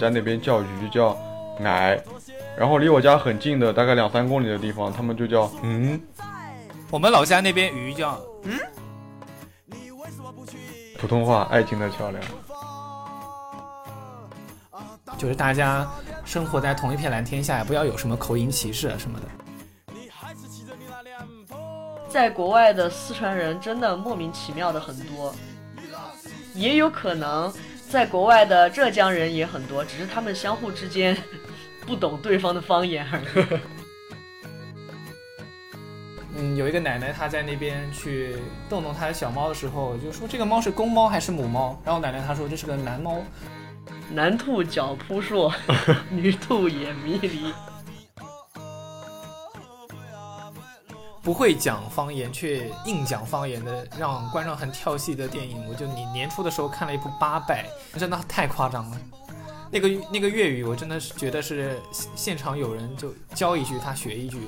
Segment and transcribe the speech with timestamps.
[0.00, 1.16] 家那边叫鱼叫
[1.58, 2.02] 奶，
[2.56, 6.00] 然后离我家很近的大概两三公里的地方，他们就叫嗯。
[6.90, 8.58] 我们老家那边鱼叫嗯。
[10.98, 12.22] 普通话，爱情的桥梁。
[15.18, 15.86] 就是大家
[16.24, 19.26] 生活在同一片蓝天下，也不要有什么口音歧视啊什么的。
[22.08, 25.34] 在国外的四川人真的莫名其妙的很多，
[26.54, 27.52] 也有可能
[27.90, 31.16] 在国外的浙江人也很多，只是他们相互之间
[31.84, 33.24] 不懂对方的方言而已。
[36.36, 38.36] 嗯，有一个奶奶她在那边去
[38.68, 41.82] 逗弄她的小猫的时候，就说这个猫是公猫还是母猫？
[41.84, 43.24] 然后奶奶她说这是个男猫，
[44.12, 45.52] 男兔脚扑朔，
[46.10, 47.52] 女兔眼迷离。
[51.22, 57.66] 不会讲方言却硬讲方言的，让观众很跳戏的电影，我就你年初的时候看了一部《八佰》，
[57.98, 58.96] 真的太夸张了。
[59.70, 61.78] 那个那个粤语，我真的是觉得是
[62.16, 64.38] 现场有人就教一句，他学一句。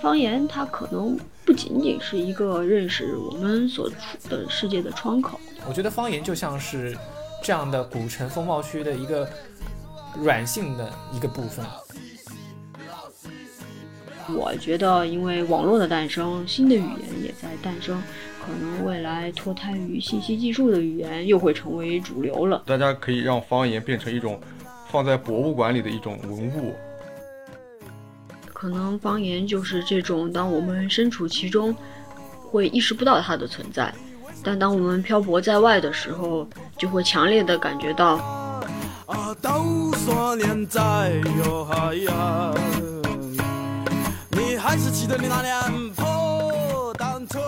[0.00, 3.96] 方言它可能不仅仅是一个认识我们所处
[4.28, 5.38] 的世界的窗口。
[5.68, 6.98] 我觉得方言就像是
[7.40, 9.28] 这样的古城风貌区的一个
[10.16, 11.64] 软性的一个部分。
[14.28, 18.00] 我觉得，因为网络的诞生，新的语言也在诞生，
[18.40, 22.62] 可能未来脱胎于信息技术的语言又会成为主流了。
[22.66, 24.40] 大家可以让方言变成一种
[24.90, 26.74] 放在博物馆里的一种文物。
[28.52, 31.74] 可能方言就是这种，当我们身处其中，
[32.44, 33.92] 会意识不到它的存在，
[34.42, 36.46] 但当我们漂泊在外的时候，
[36.78, 38.20] 就会强烈的感觉到。
[44.32, 47.40] 你还是记得你那辆破单车。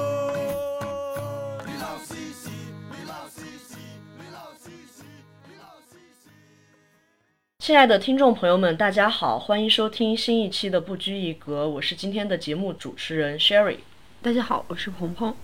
[7.58, 13.78] 亲爱的听众朋友们，大家好，欢迎收听新一期的不拘一格，我是今天的节目主持人 Sherry。
[14.20, 15.34] 大家好，我是鹏鹏。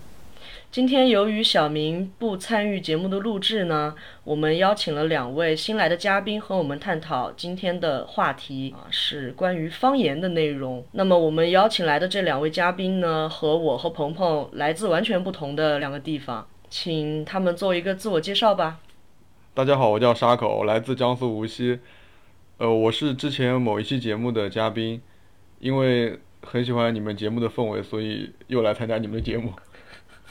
[0.70, 3.92] 今天由于小明不参与节目的录制呢，
[4.22, 10.84] 我们邀请了两位新来的嘉宾和我们探讨今天的话题啊，是关于方言的内容。
[10.92, 18.78] 那么我们邀请来的这两位嘉宾呢，和我和鹏鹏来自完全不同的两个地方，请他们做一个自我介绍吧。
[19.52, 21.80] 大家好，我叫沙口，来自江苏无锡。
[22.58, 25.02] 呃，我是之前某一期节目的嘉宾，
[25.58, 29.52] 因为很喜欢你们节目的氛围，所以又来参加你们的节目。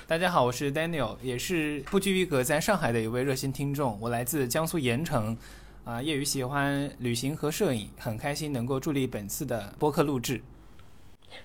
[0.09, 3.96] 大家好，我是 Daniel，也是不拘一格在上海的一位热心听众。
[4.02, 5.38] 我来自江苏盐城，
[5.86, 10.42] 啊，业余喜欢旅行和摄影，很开心能够助力本次的播客录制。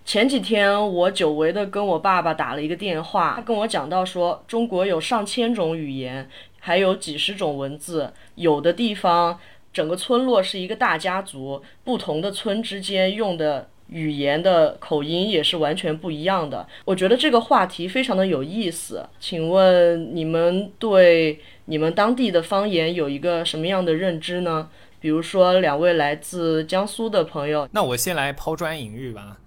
[0.02, 6.26] 前几天我久违的跟我爸爸打了一个电话，他跟我讲到说，中国有上千种语言，
[6.58, 9.38] 还有几十种文字，有的地方
[9.74, 13.68] 整个村落是一个大家族，不同的村之间用的。
[13.94, 16.66] 语言的口音也是完全不一样的。
[16.84, 19.08] 我觉得这个话题非常的有意思。
[19.20, 24.68] 请问你们对你们当地的方言有一个什么样的认知呢？
[24.98, 29.38] 比如说两位来自江苏的朋友，那我先来抛砖引玉吧。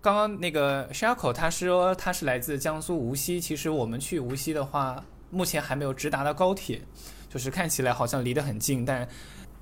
[0.00, 6.80] 刚刚那个 Shako 他说他是来自江苏无锡，其实我们去无锡的话，目前还没有直达的高铁，
[7.28, 9.06] 就是看起来好像离得很近，但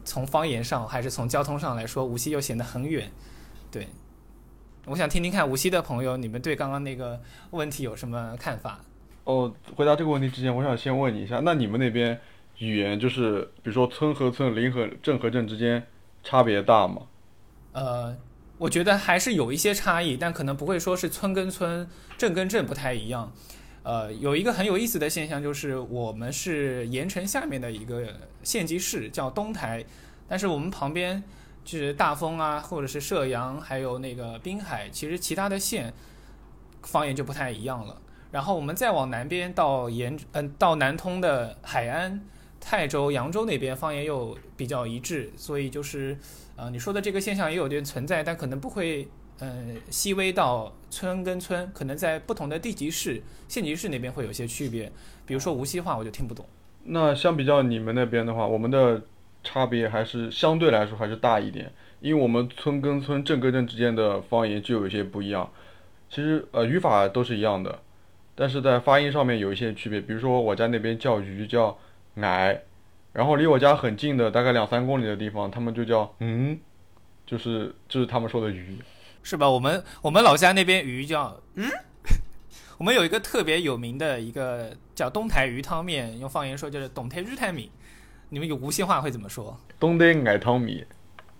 [0.05, 3.11] 从方言上还是从交通上来说，无锡又显得很远。
[3.71, 3.89] 对。
[4.87, 7.21] 我想听听看无锡的朋友，你们对刚刚那个
[7.53, 8.81] 问题有什么看法？
[9.23, 12.21] 哦，回答这个问题之前，我想先问你一下，那你们那边
[12.59, 15.87] 语言就是，比如说村和村、邻和镇和镇之间
[16.25, 17.03] 差别大吗？
[17.71, 18.17] 呃，
[18.59, 21.89] 我觉得还是有一些差异，但可能不会说是村跟村、
[22.19, 23.33] 镇跟镇不太一样。
[23.85, 28.05] 呃，有一个很有意思的现象就是，我们是盐城下面的一个
[28.43, 29.85] 县级市，叫东台，
[30.27, 31.23] 但是我们旁边。
[31.65, 35.93] 就是大丰啊，或者是射阳，还有那个滨海，其实其他的县
[36.83, 38.01] 方言就不太一样了。
[38.31, 42.21] 然后我们再往南边到盐，嗯，到南通的海安、
[42.61, 46.19] 泰州、扬州那边方言又比较一致，所以就是，
[46.57, 49.07] 呃，你说的这个现象也有点存在，但可能不会，
[49.39, 54.91] 呃，细微到村跟村，可能在不同的地级市、县级市那边会有些区别。
[55.27, 56.45] 比如说无锡话，我就听不懂。
[56.85, 59.03] 那相比较你们那边的话，我们的。
[59.43, 65.51] 差别还是相对来说还是大一点，因为我们村跟村、镇跟镇之间的方言就有一些不一样。
[66.09, 67.81] 其实呃语法都是一样的，
[68.35, 70.01] 但是在发音上面有一些区别。
[70.01, 71.77] 比如说我家那边叫鱼叫
[72.17, 72.63] 矮，
[73.13, 76.59] 然后离我家很近的大概两三公里的地方，他们就叫嗯，
[77.27, 78.79] 就是就是他们说的鱼，
[79.23, 79.49] 是吧？
[79.49, 81.69] 我们我们老家那边鱼叫嗯，
[82.79, 87.71] 我们有一个特别有名的一个叫东台鱼汤面，用方言说就是东台鱼汤米。
[88.33, 89.55] 你们有无锡话会怎么说？
[89.79, 90.83] 东得爱汤米，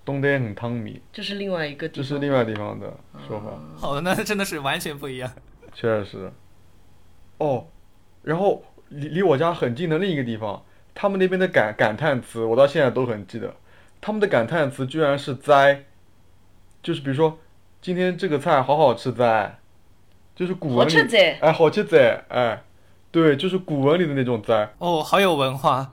[0.05, 2.03] 东得很汤米，这是另外一个地方。
[2.03, 2.95] 这是另外地方的
[3.27, 5.33] 说法，好的，那真的是完全不一样。
[5.73, 6.33] 确实是。
[7.39, 7.67] 哦，
[8.21, 10.63] 然后离离我家很近的另一个地方，
[10.95, 13.55] 他们那边的感感叹词，我到现在都很记得。
[14.03, 15.85] 他们的感叹词居然是“哉”，
[16.83, 17.39] 就是比如说，
[17.81, 19.59] 今天这个菜好好吃哉，
[20.35, 20.95] 就是古文里
[21.41, 22.63] 哎，好吃哉，哎，
[23.11, 24.75] 对，就是古文里的那种哉。
[24.77, 25.91] 哦，好有文化。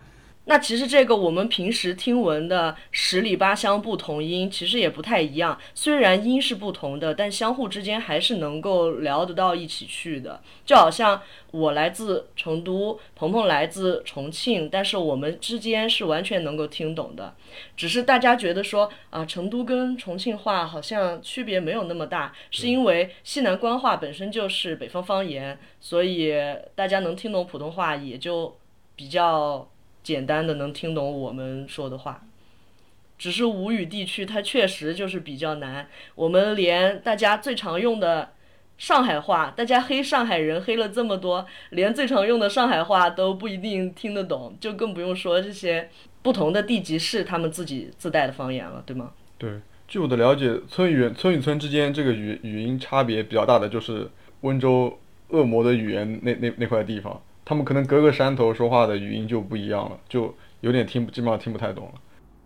[0.50, 5.56] 那其实这个我们平时听闻的十里八乡不同音，其实也不太一样。
[5.76, 10.42] 虽然音是不同的，但相互之间还是能够聊得到一起去的。
[10.66, 17.36] 就好像我来自成都，鹏鹏来自重庆，但是我们之间是完全能够听懂的。
[17.78, 26.34] 只是大家觉得说啊，成都跟重庆话好像区别没有那么大，是因为西南官话本身就是北方方言，所以
[26.74, 28.58] 大家能听懂普通话也就
[28.96, 29.70] 比较。
[30.04, 32.24] 简单的能听懂我们说的话，
[33.18, 35.88] 只是吴语地区它确实就是比较难。
[36.16, 38.32] 我们连大家最常用的
[38.78, 45.90] 上海话，大家黑上海人黑了这么多，连最常用的上海话都不一定听得懂，就更不用说这些
[46.22, 49.12] 不同的地级市他们自己自带的方言了，对吗？
[49.38, 54.10] 对，据我的了解，村与村与村之间这个语语音差别比较大的就是
[54.42, 54.98] 温州
[55.30, 57.22] 恶魔的语言那那那块地方。
[57.50, 60.32] 他们可能隔个山头说话的语音就不一样了，就
[60.62, 61.94] 有点听，基本上听不太懂了。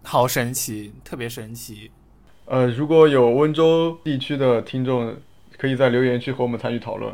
[0.01, 1.91] 好神奇，特别神奇。
[2.45, 5.13] 呃，如果有温州地区的听众，
[5.57, 7.13] 可以在留言区和我们参与讨论。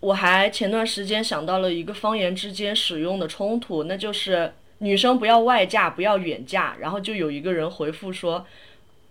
[0.00, 6.76] 我还前段时间想到了一个方言之间使用的冲突，那就是女生不要外嫁，不要远嫁。
[6.78, 8.44] 然后就有一个人回复说：“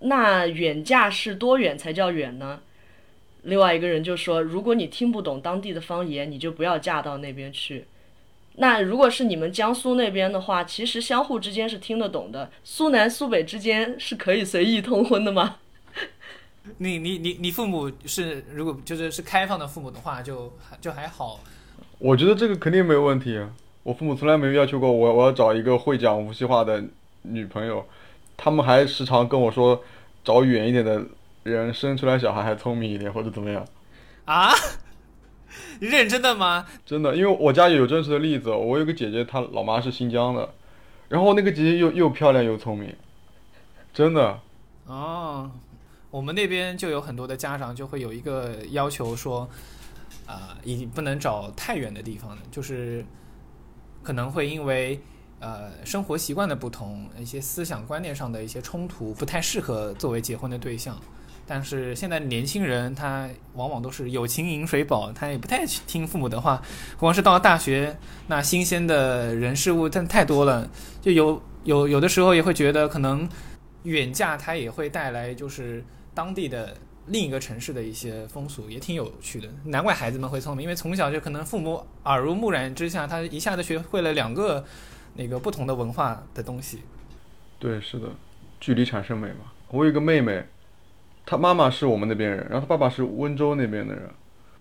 [0.02, 2.60] 那远嫁是多远才叫远呢？”
[3.46, 7.86] 另外一个人就说：“如果你听不懂当地的方言，你就不要嫁到那边去。
[8.56, 12.50] 那如果是你们江苏那边的话，其实相互之间是听得懂的。
[12.64, 15.58] 苏南苏北之间是可以随意通婚的吗？
[16.80, 20.52] 你你你你父母是如果就是是开放的父母的话，就
[20.82, 21.40] 就还好。
[22.00, 23.40] 我觉得这个肯定没有问题。
[23.84, 26.84] 我父母从来没有要求过我我要找一个会讲无锡话的
[27.22, 27.86] 女朋友，
[28.36, 29.84] 他们还时常跟我说
[30.24, 31.06] 找远一点的。”
[31.46, 33.64] 人生出来小孩还聪明一点，或者怎么样？
[34.26, 34.52] 啊？
[35.80, 36.66] 认真的吗？
[36.86, 38.50] 真的，因为我家有真实的例子。
[38.50, 40.50] 我有个姐姐，她老妈是新疆的，
[41.08, 42.94] 然后那个姐姐又又漂亮又聪明，
[43.94, 44.40] 真的。
[44.86, 45.52] 哦，
[46.10, 49.48] 我们那边就有很多的家长就会有一个要求说，
[50.26, 53.06] 啊，已经不能找太远的地方的，就是
[54.02, 55.00] 可能会因为
[55.40, 61.00] 呃生活习惯的不同，一些思想观念上的一些冲突，不太适合作为结婚的对象。
[61.48, 66.62] 但是现在年轻人他往往都是有情饮水饱，他也不太听父母的话。
[66.98, 67.96] 光是到了大学，
[68.28, 70.68] 那新鲜的人事物真太多了，
[71.02, 73.30] 就有有有的时候也会觉得可能
[73.84, 75.84] 远嫁它也会带来就是
[76.16, 76.76] 当地的
[77.06, 79.48] 另一个城市的一些风俗，也挺有趣的。
[79.66, 84.66] 难怪孩子们会聪明，因为从小就可能父母耳濡目染之下，他一下子学会了两个
[85.14, 86.80] 那个不同的文化的东西。
[87.60, 88.08] 对，是的，
[88.60, 89.52] 距离产生美嘛。
[89.70, 90.44] 我有一个妹妹。
[91.26, 94.10] 他妈妈是我们那边人，然后他爸爸是温州那边的人，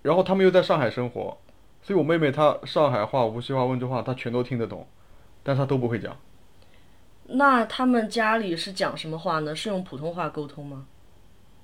[0.03, 1.37] 然后他们又在上海生活，
[1.83, 4.87] 所以我妹妹她上海话、无锡话、温州话她全都听得懂，
[5.43, 6.17] 但她都不会讲。
[7.27, 9.57] 那他们家里是讲什么话呢？
[9.57, 10.87] 是用普通话沟通吗？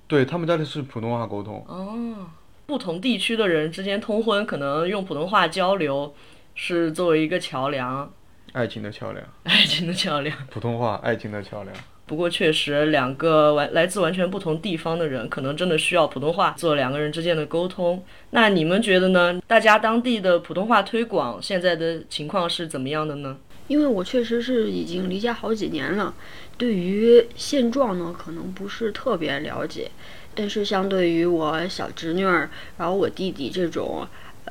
[0.06, 1.64] 对他们家里是普通话沟通。
[1.68, 2.30] 哦，
[2.66, 6.14] 不同地区的人之间通婚，可能用普通话交流，
[6.54, 8.10] 是作为一个桥梁。
[8.52, 9.24] 爱情的桥梁。
[9.44, 10.36] 爱情的桥梁。
[10.50, 11.76] 普通话，爱情的桥梁。
[12.10, 18.02] 不过确实，两个完来自完全不同地方的人，可能真的需要普通话做两个人之间的沟通。
[18.30, 19.40] 那你们觉得呢？
[19.46, 23.36] 大家当地的普通话推广现在的情况是怎么样的呢？
[23.68, 26.12] 因为我确实是已经离家好几年了，
[26.58, 29.88] 对于现状呢，可能不是特别了解。
[30.34, 34.04] 但是相对于我小侄女儿，然后我弟弟这种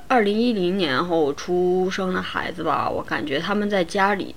[0.08, 4.34] 二零一零年后出生的孩子吧，我感觉他们在家里，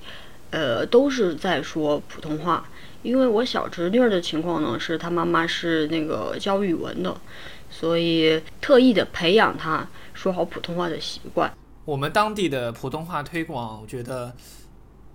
[0.51, 2.69] 呃，都是在说普通话。
[3.03, 7.15] 因为我小侄女儿的情况呢，是她妈妈是那个教语文的，
[7.69, 11.53] 所以特意的培养她说好普通话的习惯。
[11.85, 14.33] 我们当地的普通话推广，我觉得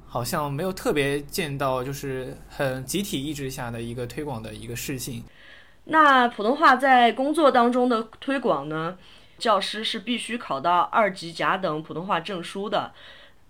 [0.06, 5.24] 好像没有特别见到，就是很集体意志下的一个推广的一个事情。
[5.86, 8.98] 那普通话在工作当中的推广呢？
[9.40, 12.92] 教师是必须考到二级甲等普通话证书的。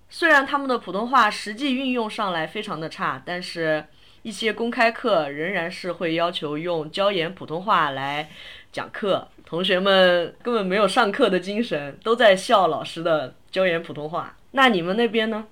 [0.10, 3.84] 虽然他们的普通话实际运用上来非常的差，但是。
[4.24, 8.30] 一些公开课仍然是会要求用椒盐普通话来
[8.72, 14.36] 讲课，同学们根本没有上课的精神，都在笑老师的椒盐普通话。
[14.52, 15.46] 那你们那边呢？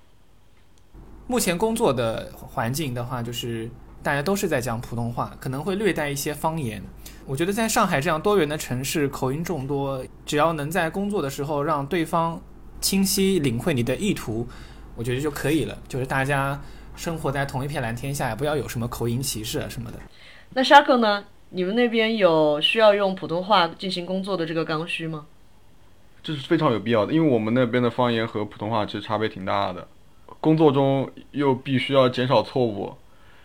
[1.26, 3.68] 目前工作的环境的话，就是
[4.02, 6.82] 大家都是在讲普通话，可能会略带一些方言。
[7.26, 12.40] 我觉得在上海这样多元的城市，口音众多，只要能在工作的时候让对方
[12.80, 14.46] 清晰领会你的意图，
[14.94, 15.76] 我觉得就可以了。
[15.88, 16.60] 就是大家
[16.96, 19.98] 生活在同一片蓝天下，也不要有什么口音歧视啊什么的。
[20.50, 21.24] 那沙克呢？
[21.50, 25.26] 你们那边有需要用普通话进行工作的这个刚需吗？
[26.22, 29.86] 这是非常有必要的，因为我们那边的方言和普通话其实差别挺大的，
[30.40, 32.92] 工作中又必须要减少错误，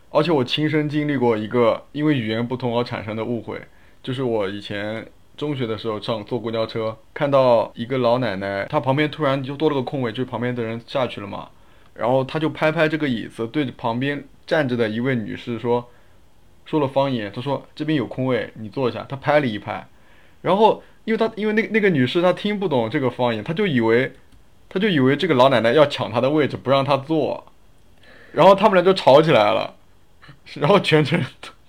[0.10, 3.62] 而且我亲身经历过一个因为语言不同而产生的误会，
[4.02, 11.50] 就是我以前中学的时候上坐公交车，看到一个老奶奶，她旁边突然就多了个空位，就是旁边的人下去了嘛，
[12.02, 15.90] 然后他就拍拍这个椅子，对着旁边站着的一位女士说，
[16.66, 19.88] 说了方言，他说这边有空位，你坐下，他拍了一拍，
[20.42, 20.84] 然后。
[21.04, 24.14] 因为他因为那那个女士她听不懂这个方言，她就以为，
[24.70, 27.44] 她就以为这个老奶奶要抢她的位置不让她坐，
[28.34, 29.74] 然后他们俩就吵起来了，
[30.54, 31.20] 然后全程，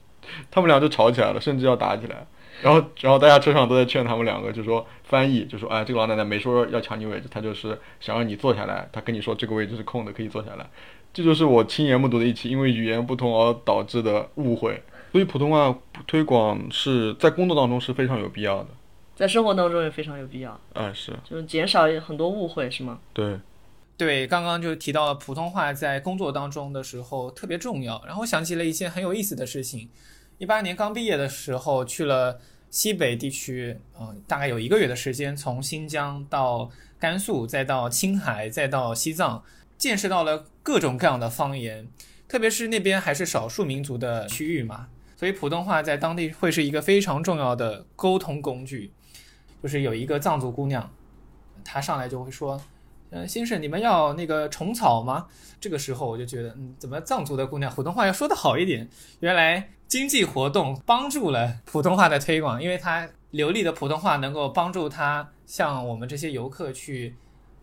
[0.53, 2.27] 他们俩就吵起来了，甚至要打起来，
[2.62, 10.71] 然后然后大家车上都在劝他们两个，就说翻译就说哎这个老奶奶没说要抢你位置，她就是想让你坐下来，她跟你说这个位置是空的可以坐下来，
[11.12, 15.76] 这就是我亲眼目睹的一起因为语言不同而导致的误会，所以普通话
[16.07, 18.69] 推广是在工作当中是非常有必要的。
[19.14, 22.99] 在生活当中也非常有必要，嗯，是，就是减少很多误会，是吗？
[23.12, 23.38] 对，
[23.97, 29.88] 对，刚刚就提到了普通话在工作当中的时候特别重要，然后想起了一件很有意思的事情。
[30.43, 36.69] 一八年刚毕业的时候去了西北地区，嗯，大概有一个月的时间，从新疆到
[36.99, 39.45] 甘肃，再到青海，再到西藏，
[39.79, 41.87] 见识到了各种各样的方言，
[42.27, 48.93] 特别是那边还是少数民族的区域嘛，所以普通话在当地会是一个非常重要的沟通工具。
[49.63, 50.93] 就是有一个藏族姑娘，
[51.65, 52.61] 她上来就会说
[53.11, 55.29] ：“嗯，先生，你们要那个虫草吗？”
[55.61, 58.89] 这个时候我就觉得，嗯，怎么藏族的姑娘普通话要说的好一点？
[59.21, 67.15] 原来经济活动帮助了普通话的推广，因为它流利的普通话能够帮助它向我们这些游客去，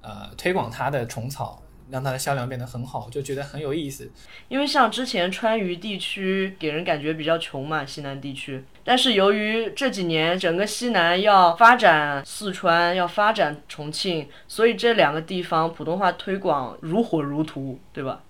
[0.01, 1.63] 呃，推广它的虫草。
[1.89, 4.11] 让它的销量变得很好，就觉得很有意思。
[4.47, 8.63] 因为像之前川渝地区给人感觉比较穷嘛，西南地区。
[8.83, 18.21] 但是由于这几年整个西南要发展四川，要发展重庆，所以这两个地方普通话推广如火如荼，对吧？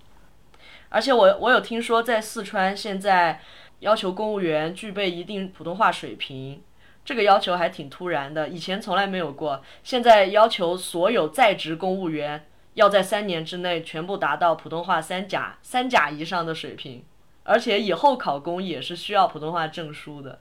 [0.88, 3.42] 而且我我有听说，在四川现在
[3.80, 6.62] 要求公务员具备一定普通话水平，
[7.04, 9.62] 这个要求还挺突然的，以前从来没有过。
[9.84, 12.46] 现在要求所有在职公务员。
[12.76, 17.04] 要在三年之内全部达到普通话三甲、三甲以上的水平，
[17.44, 20.40] 而且以后考公也是需要普通话证书的，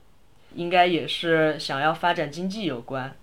[0.53, 3.13] 应该也是想要发展经济有关。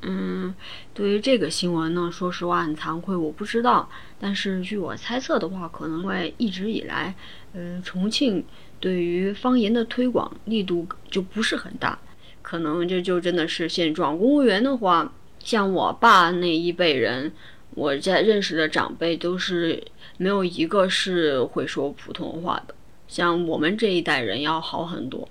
[0.00, 0.52] 嗯，
[0.92, 3.88] 对于这个新闻呢，说实话很惭愧，我不知道。
[4.18, 7.14] 但是据我猜测的话，可能会一直以来，
[7.52, 8.44] 嗯，重庆
[8.80, 11.98] 对于方言的推广力度就不是很大，
[12.42, 14.18] 可能这就真的是现状。
[14.18, 17.32] 公务员的话，像我爸那一辈人。
[17.74, 19.80] 我在认识的长辈都是
[20.16, 22.74] 没有一个是会说普通话的，
[23.06, 25.28] 像我们这一代人要好很多。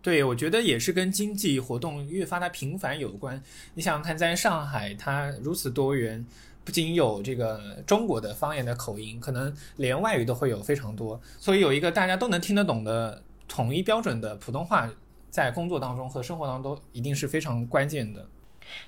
[0.00, 3.42] 对，我觉得也是跟经济活动越发的频繁有关。
[3.74, 6.24] 你想想看，在上海，它如此多元，
[6.64, 14.88] 不仅有这个中国的方言的口音，可能连外语都会有非常多，所以有一个大家都能听得懂的统一标准的普通话，
[15.30, 18.26] 在工作当中和生活当中一定是非常关键的。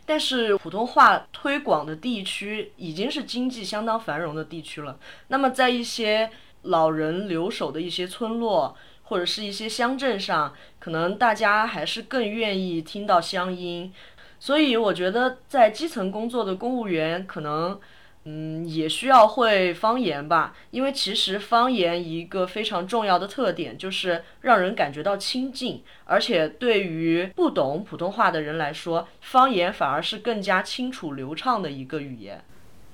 [0.07, 4.99] 但是普通话推广的地区已经是经济相当繁荣的地区了。
[5.29, 6.31] 那么在一些
[6.63, 13.93] 老人留守的一些村落或者是一些乡镇上，可能大家还是更愿意听到乡音。
[14.47, 17.81] 所以我觉得在基层工作的公务员可能。
[18.29, 32.43] 嗯，也需要会方言吧，因为其实方言一个非常重要的特点就是让人感觉到亲近，而且对于不懂普通话的人来说，方言反而是更加清楚流畅的一个语言。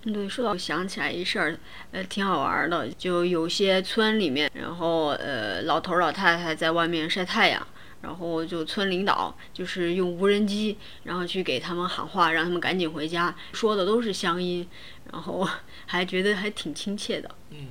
[0.05, 1.57] 对，说到想起来一事儿，
[1.93, 7.67] 呃，挺好玩的，就有些村里面，然后呃，老头老太太在外面晒太阳。
[8.03, 14.69] 然后就村领导就是用无人机，然后去给他们喊话，让他们赶紧回家，说的都是乡音，
[15.11, 15.49] 然后
[15.87, 17.31] 还觉得还挺亲切的。
[17.51, 17.69] 嗯，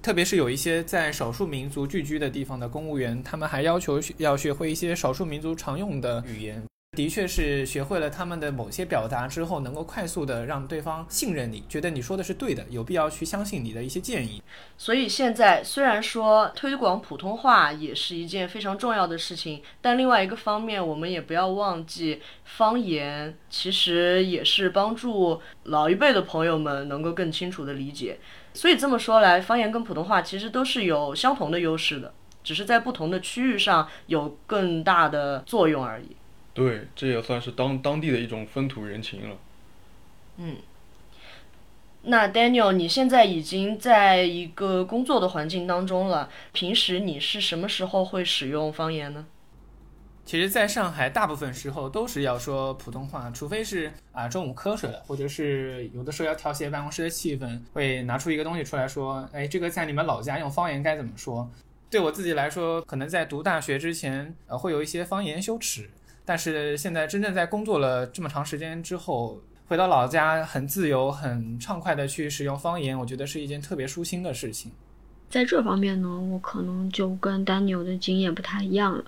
[0.00, 6.62] 特别是有一些在少数民族聚居的地方的公务员，他们还要求要学会一些少数民族常用的语言。
[6.94, 14.42] 的确是学会了他们的某些表达之后，能够快速的让对方信任你，觉得你说的是对的，有必要去相信你的一些建议。
[14.78, 28.18] 所以现在虽然说推广普通话也是一件非常重要的事情，但另外一个方面，我们也不要忘记方言其实也是帮助老一辈的朋友们能够更清楚的理解。
[28.54, 36.16] 所以这么说来，方言跟普通话其实都是有相同的优势的，只是在不同的区域上有更大的作用而已。
[36.54, 39.36] 对，这也算是当当地的一种风土人情了。
[40.38, 40.56] 嗯。
[42.06, 49.26] 那 Daniel，你现在已经在一个工作的环境当中了，平时你是什么时候会使用方言呢？
[50.26, 61.50] 其实，在上海，大部分时候都是要说普通话，除非是啊中午瞌睡了，或者是有的时候要调节办公室的气氛，会拿出一个东西出来说，哎，这个在你们老家用方言该怎么说？
[61.90, 65.90] 对我自己来说，可能在读大学之前，呃，会有一些方言羞耻，
[66.24, 74.72] 但是现在真正在工作了这么长时间之后，回到老家，很自由、很畅快的去使用方言，我觉得是一件特别舒心的事情。
[75.30, 79.04] 在这方面呢，我可能就跟丹尼尔的经验不太一样了，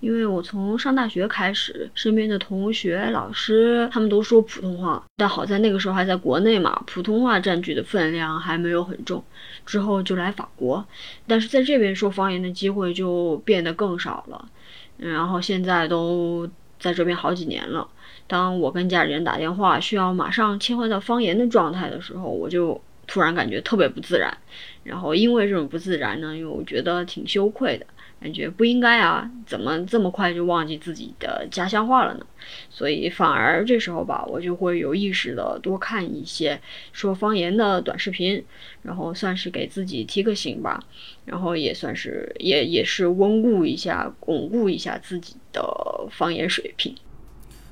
[0.00, 9.22] 因为我从上大学开始，身边的同学、老师他们都说普通话，但好在那个时候还在国内嘛，普通话占据的分量还没有很重。
[9.66, 10.82] 之后就来法国，
[11.26, 14.48] 但是在这边说方言的机会就变得更少了。
[14.96, 16.48] 然后现在都
[16.78, 17.86] 在这边好几年了，
[18.26, 24.36] 当我跟家里人打电话需要马上切换到方言的状态的时候，我就突然感觉特别不自然。
[24.84, 27.84] 然后因为这种不自然呢，又觉得挺羞愧的，
[28.20, 32.26] 感觉不应该啊，怎么这么快就忘记自己的家乡话了呢？
[32.70, 36.60] 所以反而这时候吧，我就会有意识的多看一些
[36.92, 38.44] 说方言的短视频，
[38.82, 40.80] 然后算是给自己提个醒吧，
[41.26, 45.62] 然后也算是也也是温故一下、巩固一下自己的
[46.10, 46.94] 方言水平。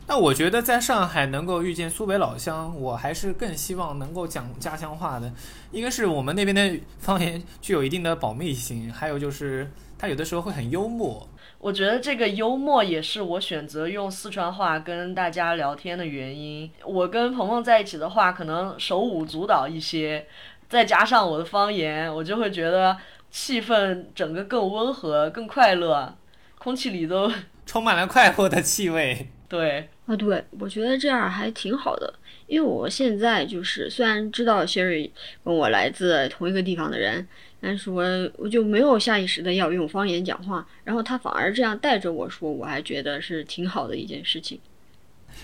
[0.07, 5.33] 那我觉得在上海能够遇见苏北老乡，我还是更希望能够讲家乡话的。
[5.73, 11.27] 一个是我们那边的方言具有一定的保密性，还有就是他有的时候会很幽默。
[11.59, 16.71] 我觉得这个幽默也是我选择用四川话跟大家聊天的原因。
[16.85, 20.27] 我跟鹏鹏在一起的话，可能手舞足蹈一些，
[20.69, 22.95] 再加上我的方言，我就会觉得
[23.37, 26.17] 气氛整个更温和、更快乐，
[26.57, 27.29] 空气里都
[27.67, 29.27] 充满了快活的气味。
[29.49, 29.89] 对。
[30.07, 32.13] 啊，对，我觉得这样还挺好的，
[32.47, 35.11] 因为我现在就是虽然知道 Sherry
[35.43, 37.27] 跟我来自同一个地方的人，
[37.59, 38.05] 但是我
[38.37, 44.61] 我就没有下意识的要用方言讲话，然后他反而这样带着我说，我还觉得是挺好的一件事情。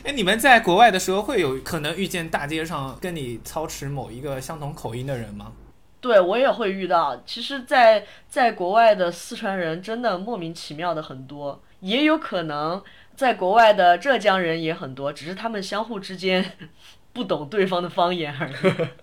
[0.05, 5.53] 哎，你们在国外的时候会有可能遇见大街上跟你操持某一个相同口音的人吗？
[6.01, 12.83] 对我也会遇到，其实，在在国外的四川人真的莫名其妙的很多，也有可能。
[13.15, 16.53] 在国外的浙江人也很多，只是他们相互之间
[17.13, 18.53] 不懂对方的方言而已。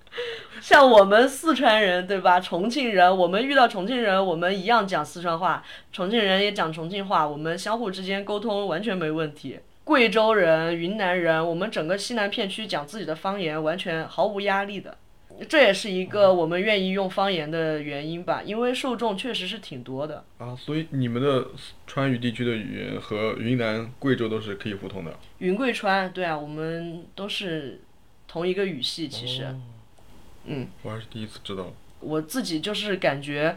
[0.59, 2.39] 像我们四川人，对吧？
[2.39, 5.61] 重庆人，我们遇到重庆人，我们一样讲四川话；
[5.93, 9.59] 重庆人也讲重庆话，我们相互之间沟通完全没问题。
[9.83, 14.97] 贵州人、云南人，我们整个西南片区讲自己的方言，完全毫无压力的。
[15.47, 20.55] 这也是一个我们愿意用方言的原因吧，因为受众确实是挺多的啊。
[20.55, 21.47] 所以你们的
[21.85, 25.13] 川渝地区的语言和云南、贵州都是可以互通的。
[25.37, 27.81] 云贵川，对啊，我们都是
[28.27, 29.55] 同一个语系，其实，
[30.45, 31.71] 嗯，我还是第一次知道。
[31.99, 33.55] 我自己就是感觉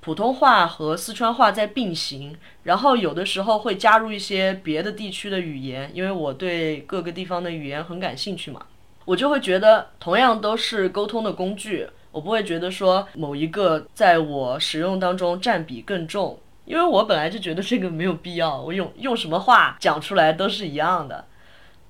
[0.00, 8.66] 普通话和四川话在并行，然后有的时候会加入一些别的地区的语言，因为我对各个地方的语言很感兴趣嘛。
[9.06, 21.24] 我就会觉得，同样都是沟通的工具，我不会觉得说某一个在我使用当中占比更重，因为我本来就觉得这个没有必要，我用用什么话讲出来都是一样的，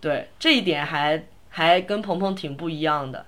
[0.01, 3.27] 对这一点还还跟鹏鹏挺不一样的。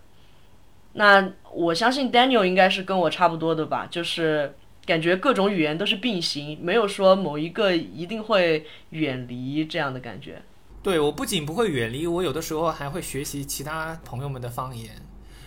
[0.93, 10.43] 那我相信 Daniel 应该是跟我差不多的吧，就是感觉各种语言都是并行，没有说某一个一定会远离这样的感觉。
[10.89, 14.91] 对我不仅不会远离，我有的时候还会学习其他朋友们的方言。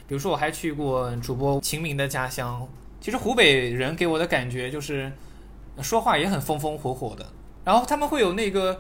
[0.07, 2.69] 比如说，我还去过主播秦明的家乡。
[2.99, 5.11] 其实湖北人给我的感觉就是
[5.81, 7.25] 说话也很风风火火的。
[7.65, 8.79] 然后他们会有那个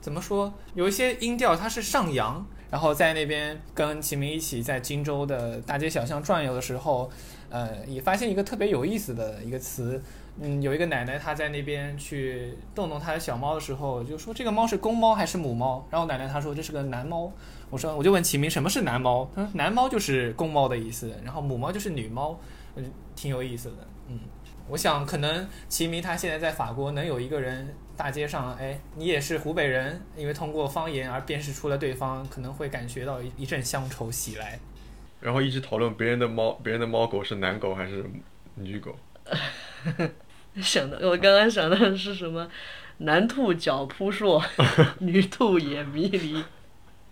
[0.00, 2.46] 怎么说，有一些音调它是上扬。
[2.70, 7.10] 然后在那边跟秦明一起在荆州的大街小巷转悠的时候，
[7.50, 10.00] 呃，也发现一个特别有意思的一个词。
[10.38, 15.86] 嗯，有一个奶奶，她在那边去逗弄她的小猫的时候，就说这个猫是公猫还是母猫？
[15.90, 17.32] 然后奶奶她说这是个男猫。
[17.70, 19.28] 我说我就问启明什么是男猫？
[19.34, 22.38] 嗯，男猫就是公猫的意思，然后母猫就是女猫，
[22.74, 23.76] 嗯，挺有意思的。
[24.08, 24.20] 嗯，
[24.68, 34.58] 我想可能启明他现在在法国能有一个人大街上，哎，你也是湖北人，因为通过方言而辨识出了对方，可能会感觉到一阵乡愁袭来。
[35.18, 38.04] 然后一直讨论别人的猫，别人的猫狗是男狗还是
[38.54, 38.94] 女狗。
[40.60, 42.48] 想的，我刚刚想到的是什么？
[42.98, 44.42] 男兔脚扑朔，
[45.00, 46.42] 女兔眼迷离。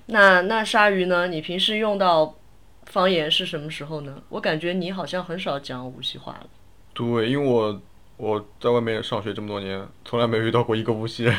[0.06, 1.28] 那那鲨鱼呢？
[1.28, 2.34] 你平时用到
[2.86, 4.22] 方言是什么时候呢？
[4.28, 6.46] 我感觉你好像很少讲无锡话了。
[6.94, 7.80] 对，因为我
[8.16, 11.34] 我在外面上学这么多年，从来没有遇到过一个无锡人。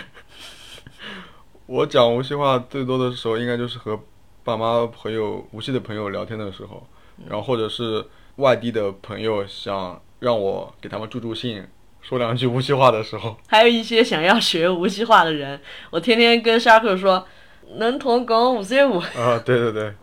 [1.65, 3.99] 我讲无锡话最多的时候，应该就是和
[4.43, 6.87] 爸妈、朋友、无锡的朋友聊天的时候，
[7.27, 11.65] 然后或者是外地的朋友想让我给他们助助兴，
[12.07, 13.35] 说两句无锡话的时候。
[13.49, 17.25] 还有一些想要学无锡话的人，我天天跟沙克说，
[17.77, 19.03] 能同讲无锡话。
[19.19, 19.93] 啊，对对对，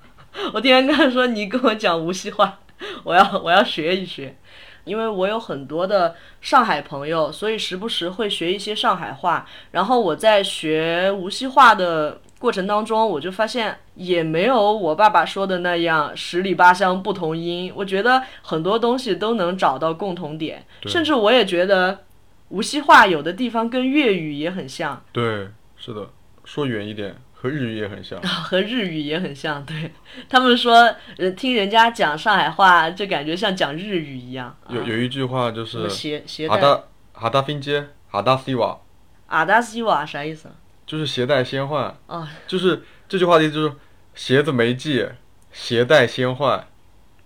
[0.54, 2.60] 我天天跟他说，你跟我讲无锡话，
[3.04, 4.36] 我要我要学一学。
[4.84, 9.46] 因为我有很多的上海朋友，所以时不时会学一些上海话。
[9.72, 17.70] 然后我在学无锡话的过程当中，我就发现也没有我爸爸说的那样十里八乡不同音。
[17.76, 22.04] 我觉得很多东西都能找到共同点，甚至我也觉得
[22.48, 26.08] 无锡话有的地方跟粤语也很像，对，是的，
[26.44, 28.18] 说远一点，和日语也很像。
[28.22, 29.62] 和日语也很像。
[29.66, 29.92] 对
[30.26, 34.48] 他们说，人，听人家讲上海话，就感觉像讲日语一样。
[34.64, 38.80] 啊有有一句话就是什么携携带哈达哈达 fin 街哈达西瓦，
[39.26, 40.48] 阿达西瓦啥意思？
[40.90, 43.72] 就是携带先换，啊，就是这句话的意思就是
[44.12, 45.06] 鞋子没系，
[45.52, 46.66] 鞋带先换。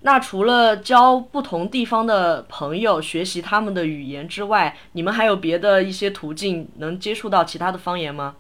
[0.03, 8.37] 那除了交不同地方的朋友，学习他们的语言之外，你们还有别的一些途径能接触到其他的方言吗？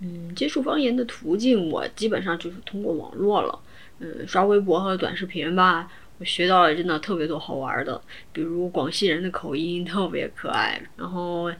[0.00, 3.56] 嗯，接触方言的途径，我基本上就是通过网络了。
[4.00, 5.88] 嗯，刷微博和短视频吧，
[6.18, 11.52] 我学到了真的特别多好玩的，比如广西人的口音特别可爱，然后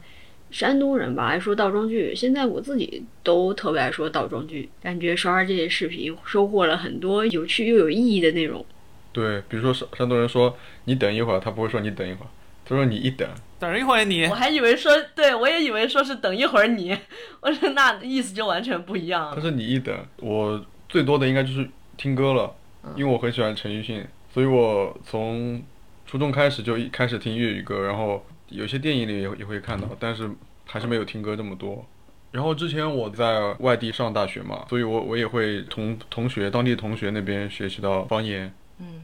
[0.53, 8.63] 山东人吧爱说倒装句，现在我自己都特别爱说倒装句，感觉刷刷这些视频收获了很多有趣又有意义的内容。
[9.11, 12.29] 对，比如说山山东人说你等一会儿，他不会说你等一会儿，
[12.65, 13.27] 他说你一等。
[13.59, 14.25] 等一会儿你。
[14.25, 16.95] 我还以为说，对我也以为说是等一会儿你，
[17.41, 19.35] 我说那意思就完全不一样了。
[19.35, 22.53] 他说你一等，我最多的应该就是听歌了，
[22.95, 25.63] 因为我很喜欢陈奕迅，所以我从
[26.05, 30.29] 初中开始就一开始听粤语歌，然后有些电影里也也会看到，但是
[30.65, 31.85] 还是没有听歌这么多。
[32.31, 38.51] 然后之前我在外地上大学嘛，所以我我也会同同学当地同学那边学习到方言。
[38.79, 39.03] 嗯，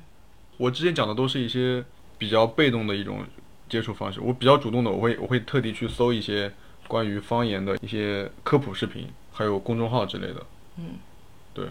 [0.57, 1.83] 我之前讲的都是一些
[2.17, 3.23] 比较被动的一种
[3.69, 6.51] 接触方式，我比较主动的，我会我会特地去搜一些
[6.87, 10.45] 关于方言的一些科普视频，还有公众号之类的。
[10.77, 10.95] 嗯，
[11.53, 11.67] 对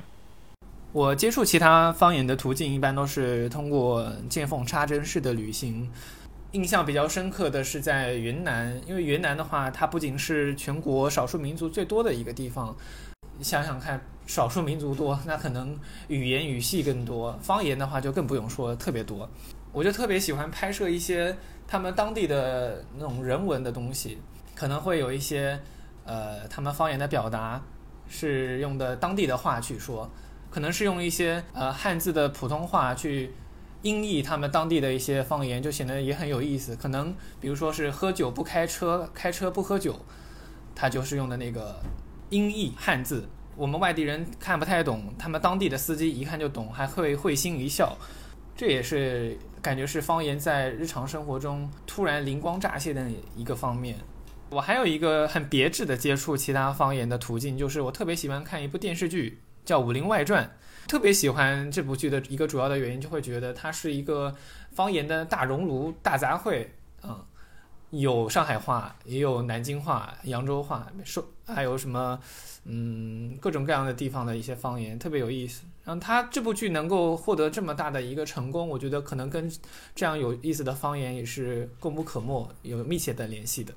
[0.93, 5.91] 我接触其他方言的途径，一般都是通过见缝插针式的旅行。
[6.53, 12.75] 印象比较深刻的是在云南，因为云南的话，它不仅是全国少数民族最多的一个地方，
[13.43, 19.29] 想想看，少数民族多，那可能语言语系更多，方言的话就更不用说，特别多。
[19.73, 24.17] 我就特别喜欢拍摄一些他们当地的那种人文的东西，
[24.55, 25.61] 可能会有一些
[26.05, 27.63] 呃他们方言的表达
[28.09, 30.11] 是用的当地的话去说，
[30.51, 33.33] 可能是用一些呃汉字的普通话去
[33.83, 36.75] 音译他们当地的一些方言，就显得也很有意思。
[36.75, 39.99] 可能比如说是喝酒不开车，开车不喝酒，
[40.75, 41.81] 他就是用的那个
[42.31, 47.97] 音译汉字，我们外地人看不太懂，他们当地的司机一看就懂，还会会心一笑。
[48.57, 53.97] 这也是感觉是方言在日常生活中突然灵光乍现的一个方面。
[54.51, 59.39] 我还有一个很别致的接触其他方言的途径，就是我特别喜欢看一部电视剧，
[59.69, 60.43] 叫《武林外传》。
[60.89, 64.35] 特别喜欢这部剧的一个主要的原因，就会觉得它是一个
[64.73, 66.67] 方言的大熔炉、大杂烩，
[67.03, 67.23] 嗯，
[67.91, 72.19] 有上海话，也有南京话、扬州话，说还有什么，
[72.65, 75.65] 嗯，各种各样的地方的一些方言，特别有意思。
[75.85, 79.53] 然后它这部剧能够获得这么大的一个成功，我觉得可能跟
[79.95, 83.75] 这样有意思的方言也是功不可没，有密切的联系的。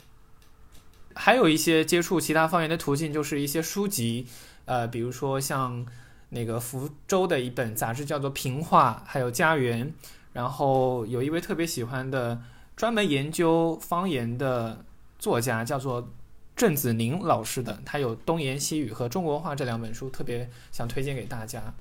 [1.14, 4.26] 还有一些接触其他方言的途径，就是一些书籍，
[4.66, 5.86] 呃，比如说像
[6.30, 9.88] 那个福州的一本杂志叫做《平话》，还有《家园》，
[10.34, 12.42] 然后有一位特别喜欢的
[12.76, 14.86] 专门研究方言的
[15.20, 16.10] 作家，叫做
[16.56, 21.74] 郑子宁老师的，他有《东言西语》和《中国话》这两本书，特别想推荐给大家。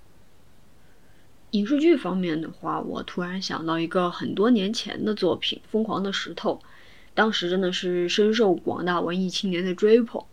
[1.52, 6.54] 影视剧方面的话，我突然想到一个很多年前的作品《疯狂的石头》，
[7.14, 10.24] 当时真的是深受广大文艺青年的追捧。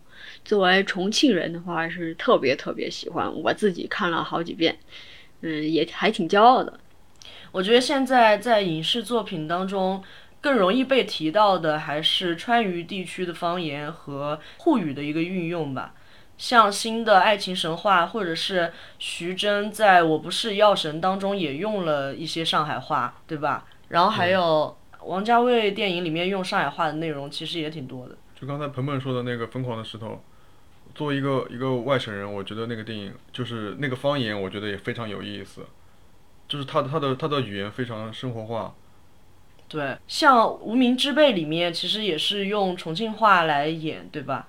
[0.44, 4.78] 作为重庆人的话，是特别特别喜欢，我自己看了好几遍，
[5.42, 6.78] 嗯，也还挺骄傲的。
[7.52, 10.02] 我觉得现在在影视作品当中，
[10.40, 15.94] 更容易被提到的还是川渝地区的方言和沪语的一个运用吧。
[16.36, 23.64] 像新的《爱情神话》，或者是徐峥在我不是药神当中也用了一些上海话，对吧？
[23.88, 28.14] 然后还有王家卫电影里面用上海话的内容其实也挺多的。
[28.38, 30.06] 就刚才鹏鹏说的那个《疯狂的石头》，
[30.94, 35.66] 作为一个一个外省人，我觉得那个电影就是那个方言，我觉得也非常有意思，
[36.46, 38.76] 就是他他的他的语言非常生活化。
[39.66, 44.46] 对，像《无名之辈》里面其实也是用重庆话来演，对吧？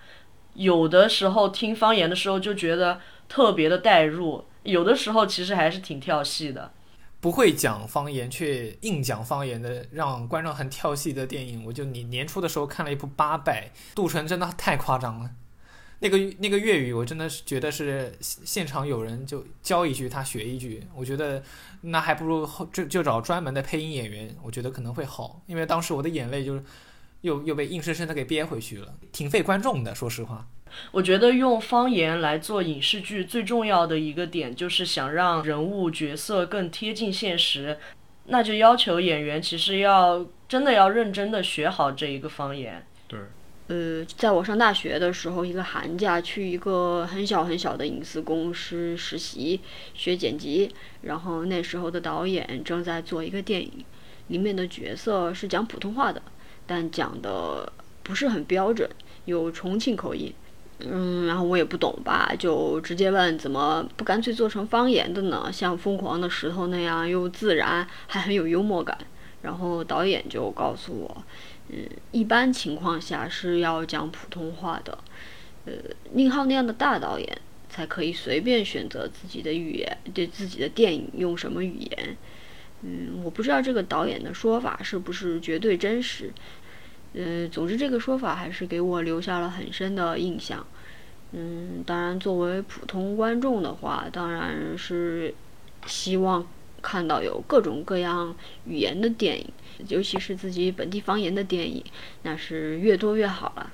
[0.54, 6.71] 有的时候听方言的时候就觉得特别的带入，有的时候其实还是挺跳戏的。
[7.22, 15.30] 不会讲方言却硬讲方言的，让观众很跳戏的电影，我就你年初的时候看了一部《八佰》，杜淳真的太夸张了。
[16.02, 21.44] 那个那个粤语，我真的是觉得是现场有人就教一句他学一句，我觉得
[21.82, 25.42] 那还不如就就找专门的配音演员，我觉得可能会好。
[25.46, 26.64] 因为当时我的眼泪就是
[27.22, 30.48] 又又被硬生生的给憋回去了，挺费观众的，说实话。
[30.92, 37.80] 我觉得用方言来做影视剧最重要的一个点，就是想让人物角色更贴近现实，
[38.26, 42.86] 那就要求演员其实要真的要认真的学好这一个方言。
[43.08, 43.20] 对，
[43.68, 49.60] 呃，在我上大学的时候，一个寒假去一个很小很小的影视公司实习
[49.96, 53.84] 学剪辑，然后那时候的导演正在做一个电影，
[54.28, 56.22] 里面的角色是讲普通话的，
[56.70, 58.88] 但讲的不是很标准，
[59.26, 60.32] 有重庆口音。
[60.82, 65.50] 嗯，然后我也不懂吧，就直接问怎么不干脆做成方言的呢？
[65.52, 68.96] 像《疯狂的石头》那样又自然还很有幽默感。
[69.42, 71.24] 然后导演就告诉我，
[71.70, 74.96] 嗯，一般情况下是要讲普通话的。
[75.66, 75.74] 呃，
[76.14, 77.38] 宁浩那样的大导演
[77.70, 82.18] 才可以随便选择自己的语言，对自己的电影用什么语言。
[82.82, 86.32] 嗯，我不知道这个导演的说法是不是绝对真实。
[87.13, 90.65] 嗯，总之这个说法还是给我留下了很深的印象。
[91.32, 95.34] 嗯，当然，作为普通观众的话，当然是
[95.86, 96.48] 希望
[96.82, 99.48] 看到有各种各样语言的电影，
[99.88, 101.84] 尤其是自己本地方言的电影，
[102.24, 103.72] 那是越多越好了。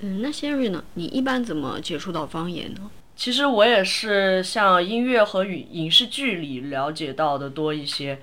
[0.00, 0.84] 嗯，那 Siri 呢？
[0.94, 2.90] 你一般怎么接触到方言呢？
[3.16, 8.18] 其实我也是像音乐和影影视剧里了解到的多一些。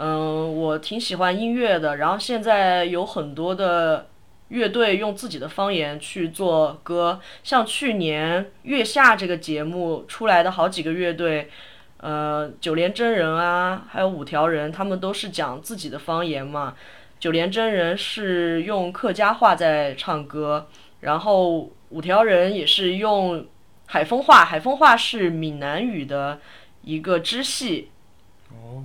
[0.00, 4.06] 嗯，我挺喜欢音乐的，然后现在有很多的
[4.46, 11.50] 乐队用自己的方言去做歌，像去年《月下》这个节目出来的好几个乐队，
[11.96, 16.76] 呃，九连真人啊，还有五条人，他们都是讲自己的方言嘛。
[17.18, 20.68] 九连真人是用客家话在唱歌，
[21.00, 23.44] 然后五条人也是用
[23.86, 26.38] 海丰话，海丰话是闽南语的
[26.82, 27.90] 一个支系。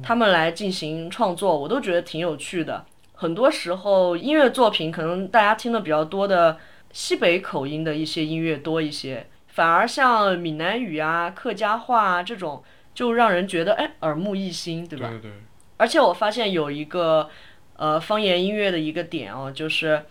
[0.01, 2.85] 他们来进行创作，我都觉得挺有趣的。
[3.13, 6.57] 很多时候，音乐作品可能大家听的比较多的
[6.91, 12.61] 西北口音的一些音乐多一些，反而像闽南语啊、客家话啊这种，
[12.93, 15.07] 就让人觉得哎耳目一新，对吧？
[15.09, 15.31] 对对。
[15.77, 17.29] 而且我发现有一个
[17.77, 20.03] 呃方言音乐的一个点哦，就是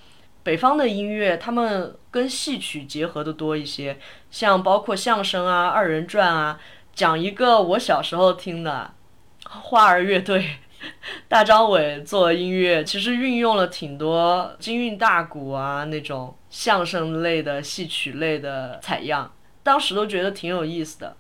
[0.43, 3.99] 北方的音乐，他们跟戏曲结合的多一些，
[4.31, 6.59] 像包括相声啊、二人转啊，
[6.95, 8.93] 讲一个我小时候听的。
[9.61, 10.45] 花儿乐队，
[11.29, 21.17] 大张伟做音乐，其实运用了挺多京韵大鼓啊那种相声类的、戏曲类的采样，当时都觉得挺有意思的。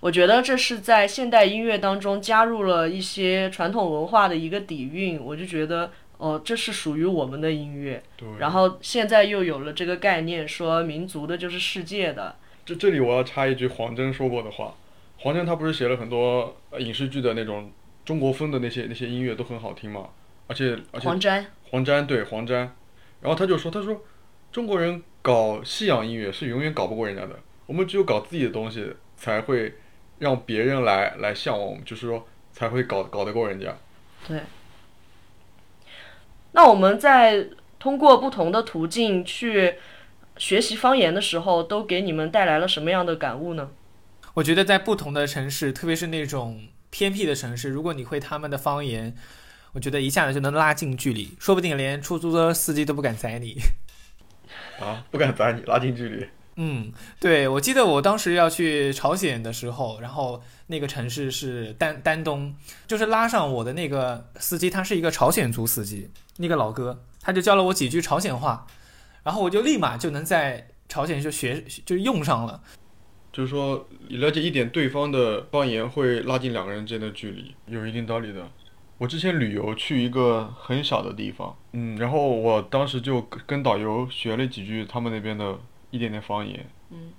[0.00, 8.02] 我觉得这是在现代音乐当中加入了一些传统文化的一个底蕴，我就觉得哦，这是属于我们的音乐。
[8.16, 8.28] 对。
[8.38, 12.36] 然后现在又有了这个概念，说民族的就是世界的。
[12.66, 14.74] 这这里我要插一句黄真说过的话。
[15.18, 17.72] 黄沾他不是写了很多影视剧的那种
[18.04, 20.08] 中国风的那些那些音乐都很好听嘛，
[20.46, 22.76] 而且而且黄沾黄沾对黄沾，
[23.20, 24.04] 然后他就说他说
[24.52, 29.74] 中国人搞西洋音乐是永远搞不过人家的，我们只有搞自己的东西才会
[30.18, 33.74] 让别人来来向往我们，就是说才会搞搞得过人家。
[34.28, 34.40] 对。
[36.52, 37.48] 那我们在
[37.78, 39.74] 通过不同的途径去
[40.36, 43.70] 学习方言的时候，都给你们带来了什么样的感悟呢？
[44.34, 49.14] 我觉得在不同的城市，特别是那种偏僻的城市，如果你会他们的方言，
[49.72, 53.56] 我觉得一下子就能拉近距离，说不定连出租车司机都不敢宰你。
[54.80, 56.26] 啊，不敢宰你，拉近距离。
[56.56, 62.54] 嗯，对，我记得我当时要去朝鲜的时候，然后那个城市是丹丹东，
[62.88, 68.66] 就是拉上我的那个司机，他是一个朝鲜族司机，那个老哥，他就教了我几句朝鲜话，
[69.22, 72.60] 然后我就立马就能在朝鲜就学就用上了。
[73.34, 78.48] 就是说，了解一点对方的方言会拉近两个人之间的距离，有一定道理的。
[78.96, 85.58] 我之前旅游去一个很小的地方，嗯，然后我当时就跟导游学了几句他们那边的
[85.90, 87.10] 一点点方言，嗯，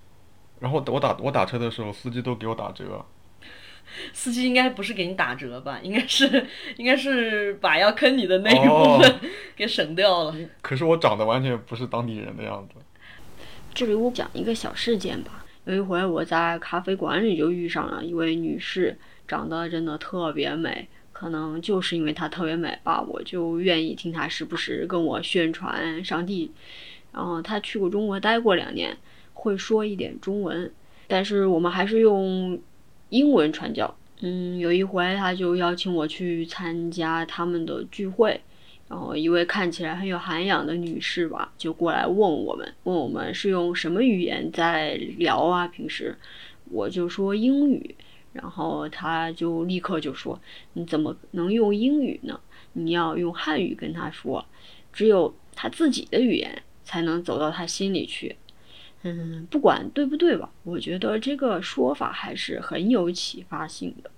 [0.61, 3.05] 然后我打我打车的时候，司机都给我打折。
[4.13, 5.79] 司机应该不是给你打折吧？
[5.83, 6.47] 应该是
[6.77, 9.19] 应该是把要坑你的那一部分
[9.53, 10.35] 给省掉了。
[10.61, 12.79] 可是我长得完全不是当地人的样子。
[13.73, 15.44] 这里我讲一个小事件吧。
[15.65, 18.95] 有一回我在咖啡馆里就遇上了一位女士，
[19.27, 20.87] 长得真的特别美。
[21.11, 26.51] 可能就是因为她特别美吧，我就愿意听她时不时跟我宣传上帝。
[27.13, 28.97] 然后她去过中国待过两年，
[29.33, 30.69] 会说一点中文，
[31.07, 32.59] 但是我们还是用
[33.09, 33.95] 英文传教。
[34.19, 38.41] 嗯，有一回她就邀请我去参加他们的聚会。
[38.87, 45.67] 然后一位看起来很有涵养的女士吧，就过来问我们，问我们是用什么语言在聊啊？
[45.67, 46.15] 平时
[46.71, 47.95] 我就说英语，
[48.33, 50.39] 然后她就立刻就说
[50.73, 52.39] ：“你怎么能用英语呢？
[52.73, 54.45] 你要用汉语跟他说，
[54.93, 58.35] 只有他自己的语言才能走到他心里去。”
[59.07, 64.09] 嗯，不管对不对吧，我觉得这个说法还是很有启发性的。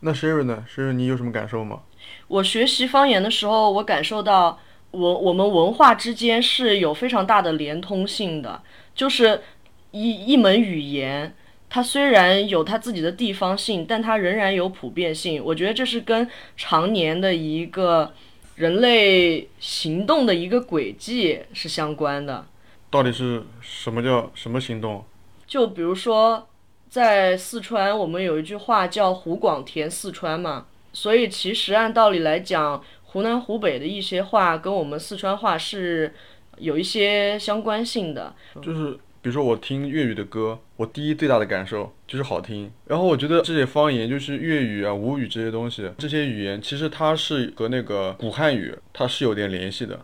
[0.00, 1.82] 那 Sherry 呢？Sherry，你有什么感受吗？
[2.28, 4.58] 我学习方言的时候，我感受到
[4.90, 8.62] 我我们文化之间是有非常大的连通性的。
[8.94, 9.42] 就是
[9.90, 11.34] 一一门语言，
[11.68, 15.44] 它虽然有它自己的地方性，但它仍然有普遍性。
[15.44, 18.12] 我觉得这是跟常年的一个
[18.54, 22.46] 人类行动的一个轨迹是相关的。
[22.90, 25.04] 到底是什么叫什么行动？
[25.46, 26.48] 就比如说，
[26.88, 30.66] 在四川，我们有一句话叫“湖广填四川”嘛。
[30.94, 36.14] 所以其实按道理来讲，湖南、湖北的一些话跟我们四川话是
[36.58, 38.32] 有一些相关性的。
[38.62, 42.70] 就是比如说我听粤语的歌，我第一最大的感受就是好听。
[42.86, 50.00] 然后我觉得这些方言，就是粤语啊、吴语这些东西，这些语言其实它是和那个古汉语它是有点联系的，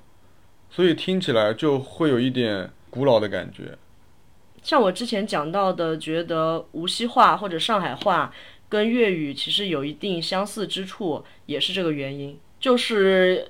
[0.68, 3.78] 所以听起来就会有一点古老的感觉。
[4.60, 8.32] 像我之前讲到的，觉得无锡话或者上海话。
[8.70, 13.46] 跟粤语其实有一定相似之处，也是这个原因，就是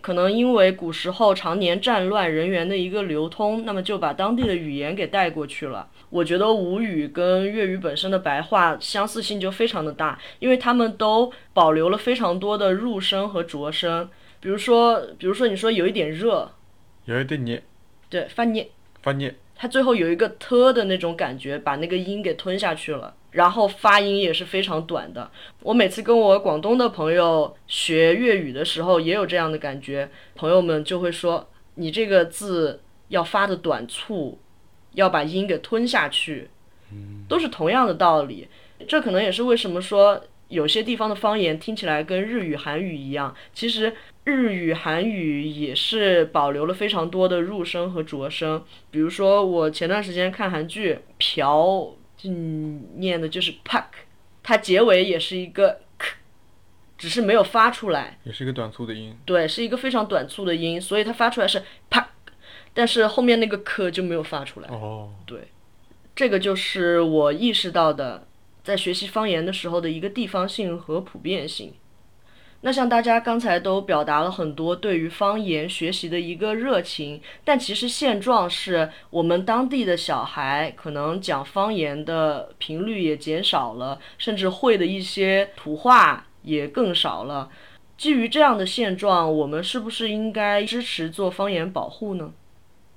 [0.00, 5.88] 可能因为古时候常年战乱，人员的一个流通，那么就把当地的语言给带过去了。
[6.08, 14.08] 我觉得吴语跟粤语本身的白话相似性就非常的大，因为他们都保留了非常多的入声和浊声。
[14.40, 16.50] 比如说，比如说你说有一点热，
[17.04, 17.60] 有一点热，
[18.08, 18.64] 对，发热，
[19.02, 23.14] 发热，它最后有一个特的那种感觉，把那个音给吞下去了。
[23.32, 25.30] 然后发音也是非常短的。
[25.62, 30.10] 我每次跟我广东的朋友学粤语的时候，也有这样的感觉。
[30.34, 34.38] 朋友们就会说：“你这个字要发的短促，
[34.94, 36.50] 要把音给吞下去。”
[37.28, 38.48] 都是同样的道理。
[38.88, 43.32] 这可能也是为什么说有些地方的方言听起来跟日语、韩语一样。
[43.54, 48.64] 其实日语、韩语也是保留了非常多的入声和浊声。
[48.90, 51.96] 比如说我前段时间看韩剧《朴》。
[52.24, 53.84] 嗯，念的就是 puck，
[54.42, 56.16] 它结尾也是一个 k，
[56.98, 59.16] 只是没有发出来，也是一个短促的音。
[59.24, 62.06] 对，是一个非常短促的音，所以它发出来是 puck，
[62.74, 64.68] 但是后面那个 k 就没有发出来。
[64.68, 65.48] 哦，对，
[66.14, 68.26] 这个就是我意识到的，
[68.62, 71.74] 在学习方言的时候的一个地方性和普遍性。
[72.62, 87.48] 那像大家刚才都表达了很多对于方言学习的一个热情，但其实现状是我们当地的小孩可能讲方言的频率也减少了，甚至会的一些土话也更少了。
[87.96, 92.32] 基于这样的现状，我们是不是应该支持做方言保护呢？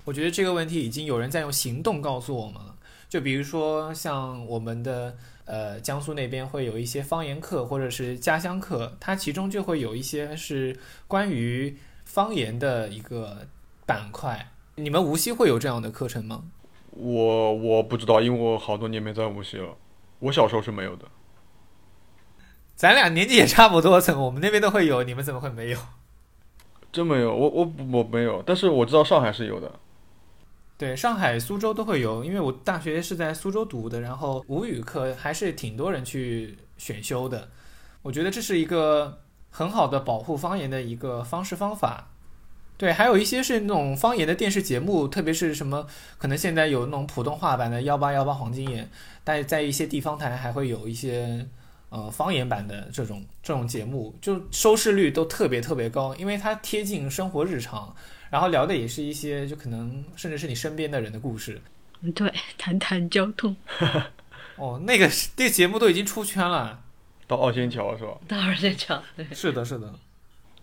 [0.05, 2.72] 我觉得这个问题已经有人在用行动告诉我们了。
[3.13, 5.15] 就比如说像我们的。
[5.45, 13.45] 呃，江苏那边会有一些方言课或者是家乡课，它其中就会有一些是关于方言的一个
[13.85, 14.53] 板块。
[14.75, 16.45] 你们无锡会有这样的课程吗？
[16.91, 19.75] 我我不知道，因为我好多年没在无锡了。
[20.19, 21.05] 我小时候是没有的。
[22.77, 25.77] 咱俩年纪也差不多，怎么我们那边都会有，你们怎么会没有？
[26.93, 29.69] 真没有，我我我没有，但是我知道上海是有的。
[30.83, 37.47] 对，上海、苏州都会有，因为我大学是在苏州读的，然后吴语课还是挺多人去选修的。
[38.01, 42.09] 我觉得这是一个很好的保护方言的一个方式方法。
[42.75, 48.83] 对，还有一些是那种方言的电视节目，特别是什么，可能现在有那种普通话版的《幺八幺八黄金眼》，
[49.23, 51.47] 但在一些地方台还会有一些
[51.87, 57.95] 呃方言版的这种这种节目，就收视率都特别特别高，因为它贴近生活日常。
[58.33, 61.61] 然后聊的也是一些，就可能甚至是你身边的人的故事。
[62.15, 63.55] 对，谈谈交通。
[64.57, 66.81] 哦，那个这节目都已经出圈了，
[67.27, 68.17] 到二仙桥是吧？
[68.27, 69.23] 到二仙桥，对。
[69.31, 69.93] 是的，是的。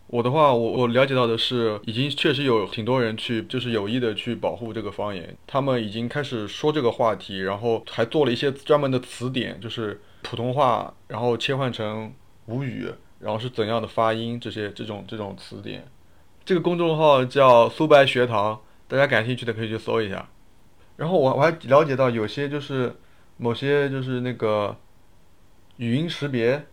[0.09, 5.37] 我的话，我我了解到的是，已经确实有挺多人去，就是有意的去保护这个方言。
[5.47, 12.13] 他们已经开始说这个话题，然后还做了一些专门的词典，就是普通话，然后切换成
[12.47, 15.87] 吴语，然后是怎样的发音，这些这种这种词典。
[16.45, 20.29] 这个公众号叫苏白学堂，大家感兴趣的可以去搜一下。
[20.97, 22.95] 然后我我还了解到有些就是
[23.37, 24.77] 某些就是那个
[25.77, 26.67] 语音识别，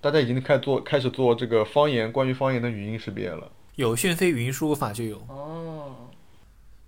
[0.00, 3.50] 大家已经开始做开始做这个方言关于方言的语音识别了。
[3.76, 5.16] 有讯飞语音输入法就有。
[5.28, 5.94] 哦，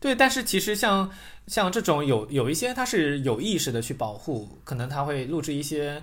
[0.00, 1.10] 对，但是其实像
[1.46, 6.02] 像这种有有一些它是有意识的去保护，可能它会录制一些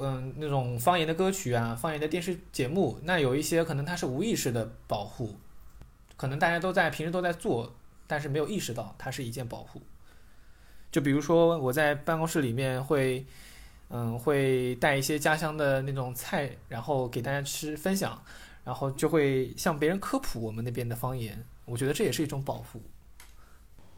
[0.00, 2.98] 嗯那种方言的歌曲啊，方言的电视节目。
[3.02, 5.36] 那有一些可能它是无意识的保护，
[6.16, 7.74] 可能大家都在平时都在做，
[8.06, 9.82] 但是没有意识到它是一件保护。
[10.92, 13.24] 就比如说我在办公室里面会
[13.88, 18.22] 嗯会带一些家乡的那种菜，然后给大家吃分享，
[18.64, 21.44] 然后就会向别人科普我们那边的方言。
[21.64, 22.82] 我觉得这也是一种保护。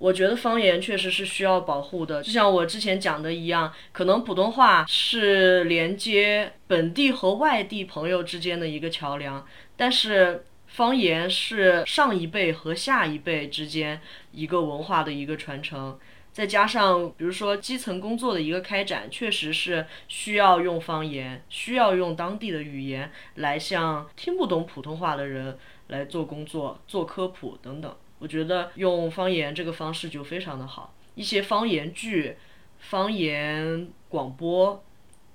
[0.03, 9.47] 我觉得方言确实是需要保护的，就像我之前讲的一样，可能普通话是连接本地和外地朋友之间的一个桥梁，
[9.77, 14.01] 但是方言是上一辈和下一辈之间
[14.33, 15.97] 一个文化的一个传承。
[16.33, 27.95] 再加上，比如说基层工作的一个开展，确实是需要用方言，需要用当地的语言来向听不懂普通话的人来做工作、做科普等等。
[28.23, 32.37] 我觉得用方言这个方式就非常的好，一些方言剧、
[32.79, 34.85] 方言广播、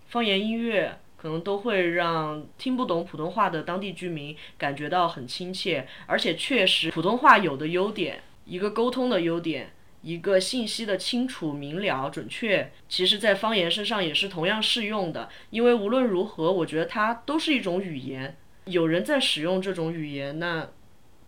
[0.08, 9.72] 方言音乐，可能都会让听不懂普通话的当地居民感觉到很亲切，而且确实普通话有的优点，一个沟通的优点。
[10.04, 15.28] 一个信息的清楚、明了、准确，其实在方言身上也是同样适用的。
[15.50, 18.38] 因为无论如何，我觉得它都是一种语言。
[18.66, 20.70] 有人在使用这种语言，那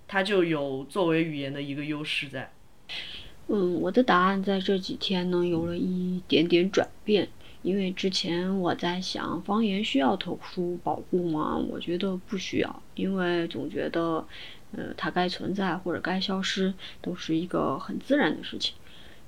[0.09, 2.51] 它就有作为语言的一个优势在。
[3.47, 7.29] 嗯，我的答案在这几天呢有了一点点转变。
[7.61, 11.55] 因为之前我在想，方言需要特殊保护吗？
[11.55, 14.27] 我觉得不需要，因为总觉得。
[14.71, 18.75] 呃，它该存在或者该消失，都是一个很自然的事情。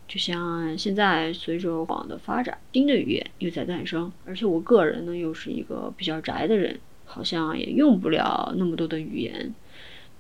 [0.08, 9.52] 就像现在随着网的发展，新的语言又在诞生，而且我个人呢又是一个比较宅的人，好像也用不了那么多的语言，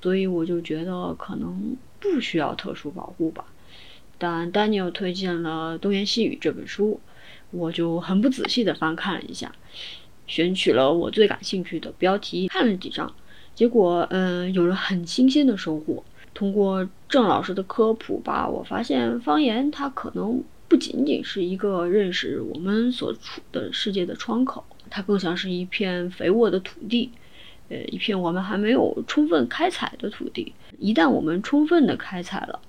[0.02, 3.46] 所以我就觉得可能不需要特殊保护吧。
[4.18, 7.00] 但 Daniel 推荐了《东言西语》这本书，
[7.52, 9.52] 我就很不仔细的翻看了一下，
[10.28, 13.14] 选取了我最感兴趣的标题，看了几章。
[13.54, 16.04] 结果，嗯，有了很新鲜的收获。
[16.34, 27.12] 通过郑老师的科普吧，我发现方言它可能不仅仅是一个认识我们所处的世界的窗口，它更像是一片肥沃的土地，
[27.72, 30.54] 呃，一片我们还没有充分开采的土地。
[30.78, 32.60] 一旦我们充分的开采了，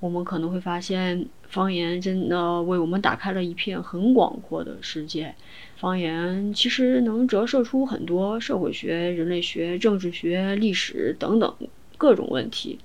[0.00, 5.34] 我们可能会发现，方言真的为我们打开了一片很广阔的世界。
[5.78, 11.54] 方言其实能折射出很多社会学、人类学、政治学、历史等等
[11.96, 12.78] 各种问题。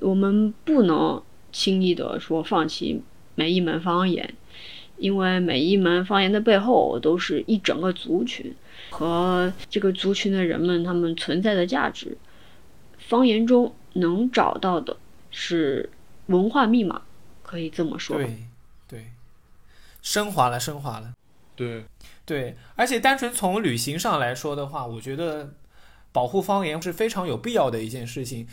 [0.00, 3.02] 我们不能轻易的说放弃
[3.34, 4.32] 每一门方言，
[4.96, 8.54] 因为每一门方言的背后都是一整个族群
[9.00, 12.18] 和这个族群的人们他们存在的价值。
[12.98, 14.94] 方言中能找到的
[15.30, 15.88] 是
[16.26, 17.00] 文化密码，
[17.42, 18.18] 可以这么说。
[18.18, 18.44] 对，
[18.86, 19.06] 对，
[20.02, 21.14] 升华了，升华了。
[21.56, 21.84] 对。
[22.26, 25.52] 对，而且单纯从旅行上来说的话，我觉得
[26.12, 28.46] 保护方言是非常有必要的一件事情。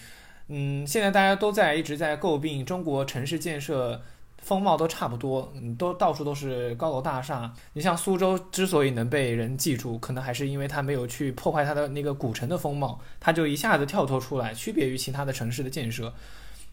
[0.47, 4.01] 嗯，现在大家都在一直在诟病中国城市建设
[4.47, 7.53] 风貌都差不多，嗯，都到处都是高楼大厦。
[7.73, 16.13] 你像苏州之所以能被人记住，可能还是因为它没有去破坏它的那个古城的风貌，它就一下子跳脱出来，区别于其他的城市的建设。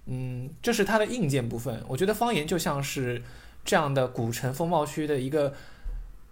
[0.06, 1.82] 嗯，这是它的硬件部分。
[1.88, 3.20] 我觉得方言就像是
[3.64, 5.52] 这样的古城风貌区的一个。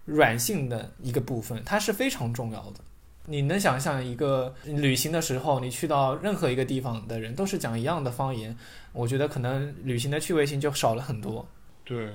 [0.05, 2.81] 软性的一个部分，它是非常重要的。
[3.27, 8.55] 你能想象一个旅行的时候，你去到任何一个地方的人都是讲一样的方言，
[8.91, 11.47] 我觉得可能旅行的趣味性就少了很多。
[11.85, 12.09] 对，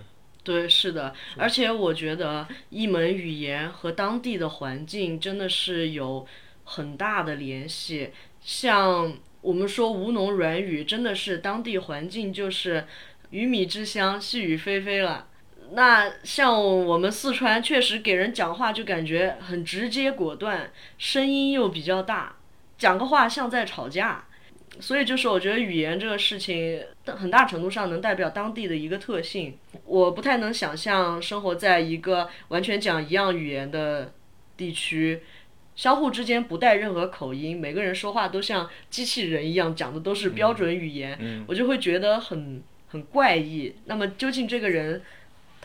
[0.45, 1.15] 对，是的。
[1.37, 6.27] 而且我觉得一门语言和当地的环境真的是有
[6.65, 8.11] 很大的联系。
[8.43, 12.87] 像我们说吴侬软语，真的是当地环境就是
[13.31, 15.28] 鱼米之乡，细雨霏霏了。
[15.73, 22.37] 那像我们四川，确实给人讲话就感觉很直接果断，声音又比较大，
[22.79, 24.25] 讲个话像在吵架。
[24.81, 29.59] 所以就是我觉得语言这个事情，很大程度上能代表当地的一个特性。
[29.85, 34.13] 我不太能想象生活在一个完全讲一样语言的
[34.57, 35.23] 地区，
[35.75, 43.75] 相互之间不带任何口音，每个人说话都像机器人一样讲的都是标准语言，我就会觉得很很怪异。
[43.87, 45.03] 那么究竟这个人？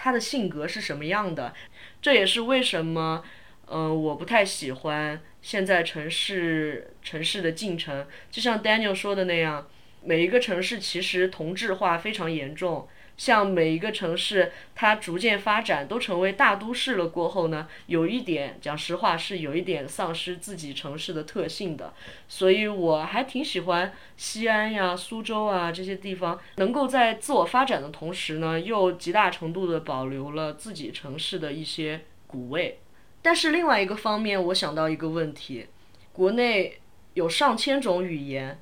[0.03, 1.53] 他的性格是什么样的？
[2.01, 3.23] 这也是为什么，
[3.67, 8.05] 嗯，我不太喜欢现在城市城市的进程。
[8.29, 9.65] 就像 Daniel 说的那样，
[10.03, 12.85] 每一个城市其实同质化非常严重，
[13.15, 21.93] 像每一个城市，它逐渐发展都成为大都市了过后呢，有一点讲实话是有一点丧失自己城市的特性的。
[22.27, 32.79] 所以我还挺喜欢西安呀、苏州啊这些地方，能够在自我发展的同时呢，又极大程度的保留了自己城市的一些古味。
[33.21, 35.67] 但是另外一个方面，我想到一个问题：
[36.11, 36.79] 国内
[37.13, 38.59] 有上千种语言。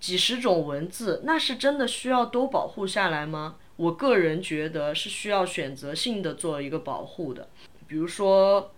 [0.00, 3.56] 几十种文字，那是真的需要都保护下来吗？
[3.78, 7.48] 我个人觉得是需要选择性的做一个保护的。
[7.86, 8.70] 比如说，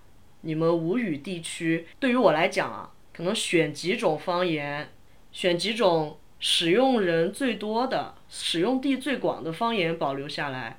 [0.42, 4.90] 你们吴语地区，对于我来讲啊，可能选几种方言，
[5.32, 10.78] 选几种使用人最多的、使用地最广的方言保留下来，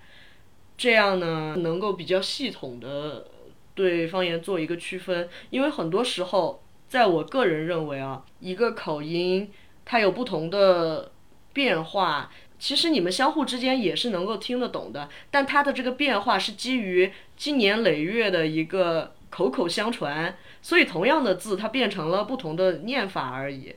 [0.77, 3.27] 这样呢，能够比较系统的
[3.75, 5.27] 对方言做一个区分。
[5.49, 9.51] 因为很多时候，在我个人认为啊，一个口音。
[9.83, 11.11] 它有不同的
[11.51, 12.31] 变化，
[12.61, 23.73] 其实你们相互之间也是能够听得懂的，但它的这个变化是基于经年累月的一个口口相传，所以同样的字它变成了不同的念法而已。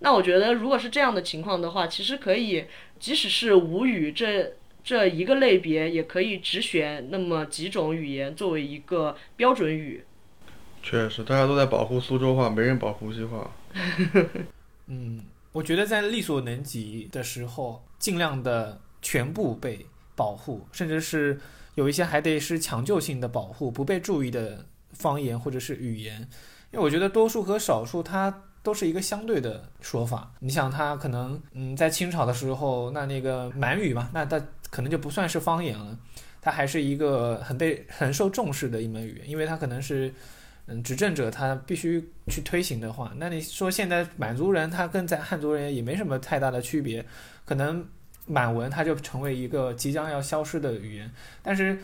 [0.00, 2.64] 那我觉得，如果是这样的情况的话，其实可以，
[2.98, 10.02] 即使是吴语这这一个类别，也可以只选那么几种语言作为一个标准语。
[10.82, 13.48] 确实，大家都在保护苏州话，没人保护无锡话。
[14.90, 15.20] 嗯。
[15.54, 21.40] 我觉得在力所能及的时候，尽量的全部被保护，甚至是
[21.74, 26.20] 有一些还得是抢救性的保护，不被注意的方言或者是语言。
[26.70, 30.30] 因为我觉得多数和少数它都是一个相对的说法。
[30.40, 34.38] 你想，它可能嗯，在清朝的时候，那那个满语嘛，那它
[34.68, 35.98] 可能就不算是方言了，
[36.42, 40.12] 它还是一个很被很受重视的一门语言，因为它可能是。
[40.66, 47.04] 嗯，执政者他必须去推行的话，那你说现在满族人他跟在汉族人也没什么太大的区别，
[47.44, 47.86] 可能
[48.26, 51.10] 满文它就成为一个即将要消失的语言。
[51.42, 51.78] 但是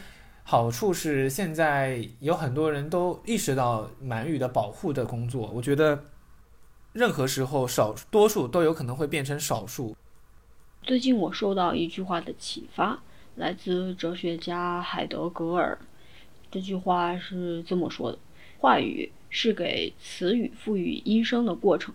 [0.45, 6.03] 好处是现在有很多人都意识到满语的保护的工作，我觉得
[6.95, 9.95] 任何时候少多数都有可能会变成少数。
[10.83, 12.99] 最近我受到一句话的启发，
[13.37, 15.79] 来自哲学家海德格尔，
[16.51, 18.19] 这句话是这么说的。
[18.61, 21.95] 话语是给词语赋予音声的过程。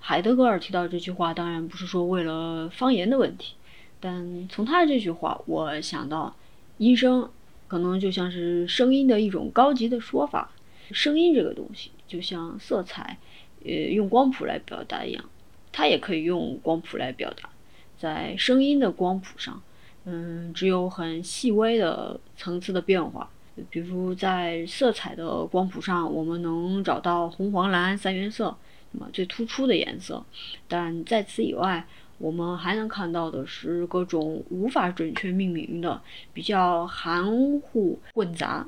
[0.00, 3.54] 海德格尔提到这句话，当然不是说为了方言的问题，
[4.00, 6.34] 但从他的这句话，我想到
[6.78, 7.30] 音声
[7.68, 10.50] 可能就像是声音的一种高级的说法。
[10.90, 13.18] 声音这个东西，就像色彩，
[13.64, 15.24] 呃，用光谱来表达一样，
[15.70, 17.50] 它也可以用光谱来表达。
[17.96, 19.62] 在声音的光谱上，
[20.06, 23.30] 嗯，只有很细微的层次的变化。
[23.70, 28.56] 比如在色彩的光谱上，我们能找到红、黄、蓝三原色，
[28.92, 30.24] 那么最突出的颜色。
[30.66, 31.86] 但在此以外，
[32.18, 36.00] 我们还能看到的是各种无法准确命名的、
[36.32, 37.30] 比较含
[37.60, 38.66] 糊混杂，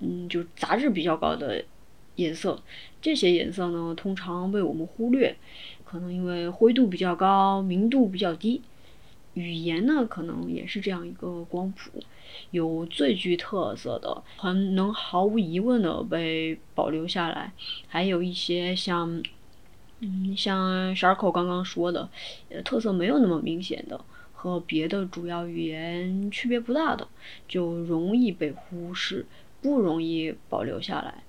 [0.00, 1.64] 嗯，就杂质比较高的
[2.16, 2.62] 颜色。
[3.00, 5.34] 这些颜色呢，通常被我们忽略，
[5.84, 8.60] 可能因为灰度比较高、明度比较低。
[9.34, 11.98] 语言呢，可能也是这样一个光谱。
[12.50, 17.52] 有最具特色的，很能毫无疑问的被保留下来，
[17.88, 19.22] 还有一些像，
[20.00, 22.08] 嗯，像 Sharko 刚刚说的，
[22.64, 27.06] 特色没有那么明显的，和别的主要语言区别不大的，
[27.48, 29.26] 就容易被忽视，
[29.60, 31.22] 不容易保留下来。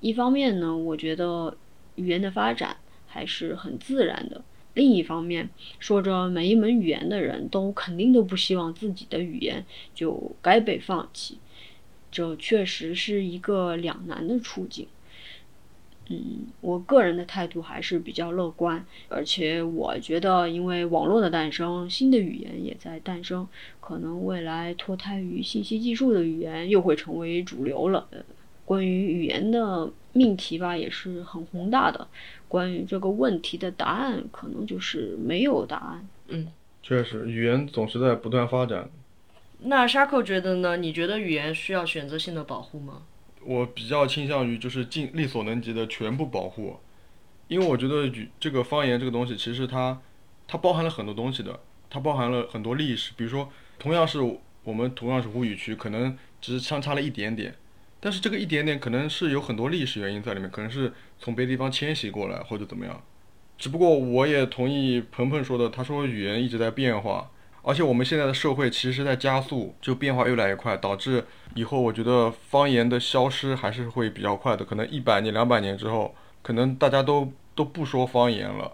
[0.00, 1.56] 一方面呢，我觉得
[1.94, 2.76] 语言的发展
[3.06, 4.42] 还是很自然的。
[4.74, 9.64] 另一方面，说着每一门语言的人都肯定都不希望自己的语言
[9.94, 11.38] 就该被放弃，
[12.10, 14.86] 这确实是一个两难的处境。
[16.08, 23.46] 嗯，我个人的态度还是比较乐观，而且我觉得，因为网络的诞生，新的语言也在诞生，
[23.80, 28.08] 可能未来脱胎于信息技术的语言又会成为主流了。
[28.64, 32.08] 关于语言的命题吧，也是很宏大的。
[32.52, 36.06] 关于这个问题的答案，可能就是没有答案。
[36.28, 36.48] 嗯，
[36.82, 38.90] 确实，语言总是在不断发展。
[39.60, 40.76] 那沙克觉得呢？
[40.76, 43.04] 你觉得语言需要选择性的保护吗？
[43.42, 46.76] 我比较倾向于就是尽力所能及的全部保护，
[47.48, 49.98] 因为我觉得语这个方言这个东西，其实它
[50.46, 53.12] 它包含了很多东西的，它包含了很多历史。
[53.16, 53.48] 比如说，
[53.78, 54.20] 同样是
[54.62, 57.54] 我们同样是吴语区，可能只是相差了一点点。
[58.04, 63.00] 但是这个一点点可能是有很多历史原因在里面，可能是从别的地方迁徙过来或者怎么样。
[63.56, 67.30] 只不过我也同意鹏鹏说的，他说语言一直在变化，
[67.62, 71.24] 而且我们现在的社会其实是在加速，就变化越来越快，导致
[71.54, 74.64] 以后我觉得方言的消失还是会比较快的。
[74.64, 78.72] 可能一百年、两百年之后，可能大家都都不说方言了。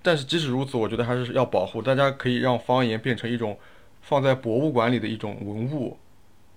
[0.00, 3.58] 但是即使如此，我觉得还是要保护，大家可以让方言变成一种
[4.00, 5.98] 放在博物馆里的一种文物，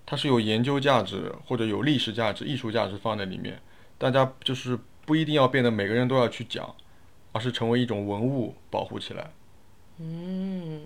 [0.05, 3.59] 它是有研究价值或者有历史价值、艺术价值放在里面。
[3.97, 6.75] 大家就是不一定要变得每个人都要去讲，
[7.31, 9.31] 而是成为一种文物保护起来。
[9.99, 10.81] 嗯，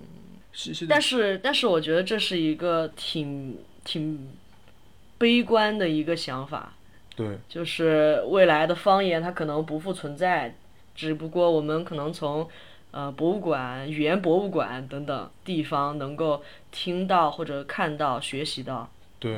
[0.87, 4.29] 但是但是我觉得这是一个挺挺
[5.17, 6.73] 悲观的一个想法，
[7.15, 10.55] 对就是未来的方言它可能不复存在，
[10.93, 12.47] 只不过我们可能从
[12.91, 18.91] 呃博物馆、语言博物馆等等地方能够听到或者看到、学习到。
[19.19, 19.35] 对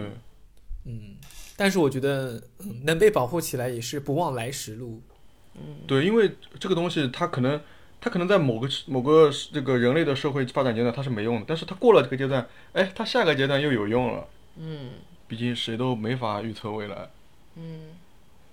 [0.85, 1.15] 嗯，
[1.57, 5.01] 但是我觉得嗯能被保护起来也是不忘来时路。
[5.85, 7.59] 对，因为这个东西它可能
[7.99, 14.27] 它可能在某个某个这个人类的社会发展阶段它是没用的，但是它过了这个阶段，哎，它下个阶段又有用了。
[14.57, 14.91] 嗯。
[15.27, 17.11] 毕竟谁都没法预测未来。
[17.55, 17.89] 嗯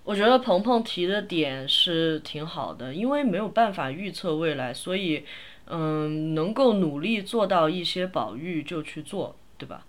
[0.04, 5.24] 我觉得鹏鹏提的点是挺好的，因为没有办法预测未来，所以，
[5.64, 9.85] 嗯，能够努力做到一些保育就去做，对吧？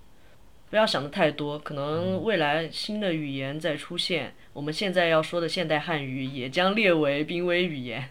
[0.70, 8.10] 不要想的太多，可能未来新的语言在出现，我们现在要说的现代汉语也将列为濒危语言。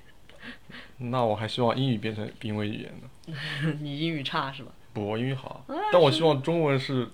[0.99, 3.37] 那我还希望英语变成濒危语言呢。
[3.83, 4.73] 你英语差是吧？
[4.95, 7.07] 不，我英语好，但我希望中文是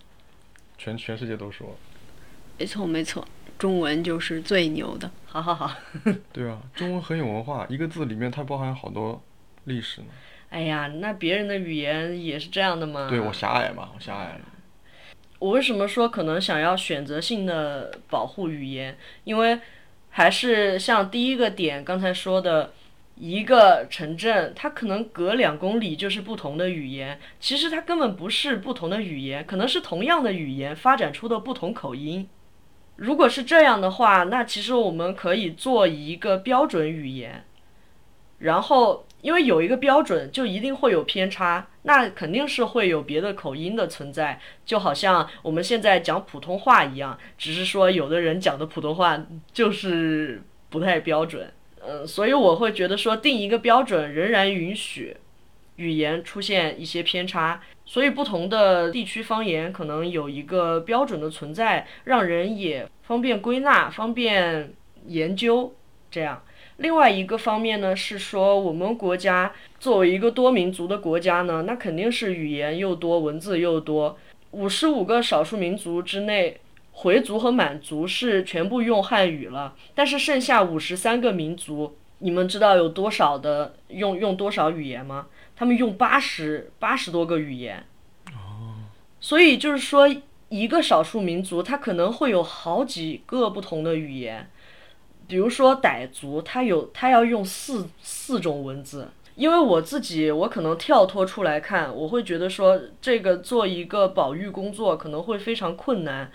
[0.79, 1.77] 全全世界都说。
[2.59, 3.27] 没错没错，
[3.59, 5.11] 中文就是最牛的。
[5.27, 5.75] 好好好。
[6.33, 9.21] 对啊，中文很有文化，一个字里面它包含好多
[9.65, 10.09] 历史呢。
[10.51, 13.09] 哎呀，那别人的语言也是这样的吗？
[13.11, 14.41] 对我狭隘嘛，我狭隘了。
[15.43, 18.97] 我为什么说可能想要选择性的保护语言？
[19.25, 19.59] 因为
[20.11, 22.73] 还是像第一个点刚才说的，
[23.17, 32.29] 一个城镇它可能隔两公里就是不同的语言，其实它根本不是不同的语言，可能是同样的语言发展出的不同口音。
[32.95, 37.45] 如果是这样的话，那其实我们可以做一个标准语言，
[38.39, 51.51] 然后因为有一个标准，就一定会有偏差，那肯定是会有别的口音的存在，就好像我们现在讲普通话一样，只是说有的人讲的普通话就是不太标准，
[51.87, 55.17] 嗯，所以我会觉得说定一个标准仍然允许
[55.77, 64.75] 语言出现一些偏差，所以不同的地区方言可能有一个标准的存在，让人也方便归纳、方便
[65.07, 65.73] 研究，
[66.11, 66.43] 这样。
[66.83, 74.19] 另外一个方面呢，是说我们国家作为一个多民族的国家呢，那肯定是语言又多，文字又多。
[74.51, 76.61] 五十五个少数民族之内，
[76.91, 85.29] 回族和满族是全部用汉语了，但是剩下五十三个民族，你们知道有多少的用用多少语言吗？
[85.55, 87.85] 他们用八十八十多个语言。
[89.21, 90.13] 所以就是说，
[90.49, 94.51] 一个少数民族，它可能会有好几个不同的语言。
[95.27, 99.09] 比如说傣族，他有他要用四四种文字。
[99.35, 106.31] 因为我自己，我可能跳脱出来看，我会觉得说，这个做一个保育工作可能会非常困难。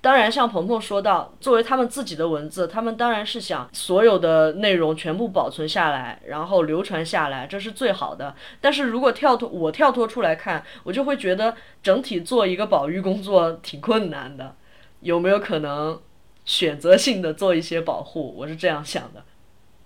[0.00, 8.32] 当然，像鹏鹏说到，作为他们自己的文字，他们当然是想所有的内容全部保存下来，然后流传下来，这是最好的。
[8.60, 14.54] 但是如果跳脱我跳脱出来看，我就会觉得整体做一个保育工作挺困难的。
[15.00, 16.00] 有没有可能
[16.48, 18.34] 选择性的做一些保护？
[18.34, 19.22] 我是这样想的。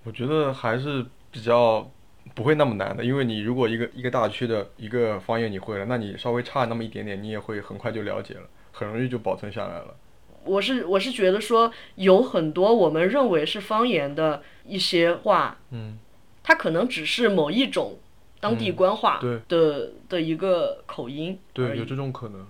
[0.04, 1.90] 我觉得还是比较
[2.36, 9.96] 不会那么难的，因为你如果一个一个大区的一个方言你会了，那你稍微差那么一点点，你也会很快就了解了，很容易就保存下来了。
[10.44, 15.98] 我是我是觉得说，有很多我们认为是方言的一些话，嗯，
[16.44, 17.98] 它可能只是某一种
[18.38, 22.46] 当地官话对的、的一个口音对，有这种可能，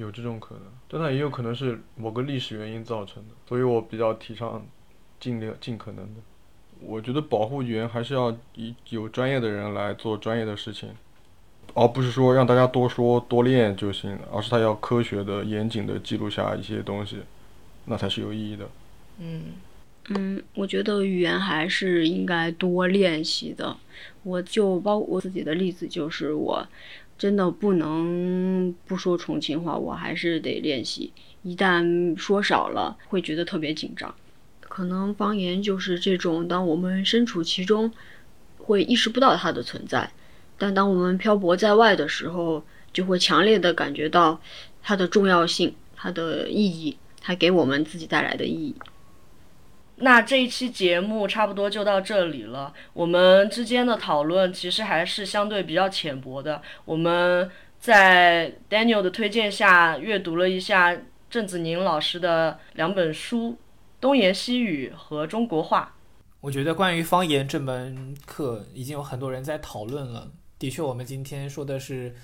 [0.00, 4.66] 有这种可能，但它也有可能是某个历史原因造成的，所以我比较提倡
[5.20, 6.20] 尽量尽可能的。
[6.80, 10.88] 我觉得保护语言还是要以有专业的人来做专业的事情，
[11.74, 17.18] 而不是说让大家多说多练就行了，而是他要科学的、严谨的记录下一些东西，
[17.84, 18.66] 那才是有意义的。
[19.18, 19.42] 嗯
[20.08, 23.76] 嗯，我觉得语言还是应该多练习的。
[24.22, 26.66] 我就包括我自己的例子，就是我
[27.20, 31.12] 真的不能不说重庆话，我还是得练习。
[31.42, 34.14] 一旦说少了，会觉得特别紧张。
[34.60, 37.92] 可能方言就是这种，当我们身处其中，
[38.56, 40.10] 会意识不到它的存在，
[40.56, 44.40] 但当我们漂泊在外的时候，就会强烈的感觉到
[44.80, 48.74] 它的重要性、它的意义，它给我们自己带来的意义。
[50.00, 52.72] 那这一期节目差不多就到这里了。
[52.92, 56.60] 我们之间的讨论其实还是相对比较浅薄的。
[56.84, 60.96] 我们在 Daniel 的推荐下，阅读了一下
[61.28, 63.50] 郑子宁老师的两本书
[64.00, 65.94] 《东言西语》和《中国话》。
[66.40, 70.30] 我觉得关于方言这门课，已经有很多人在讨论了。
[70.58, 72.14] 的确，我们今天说的是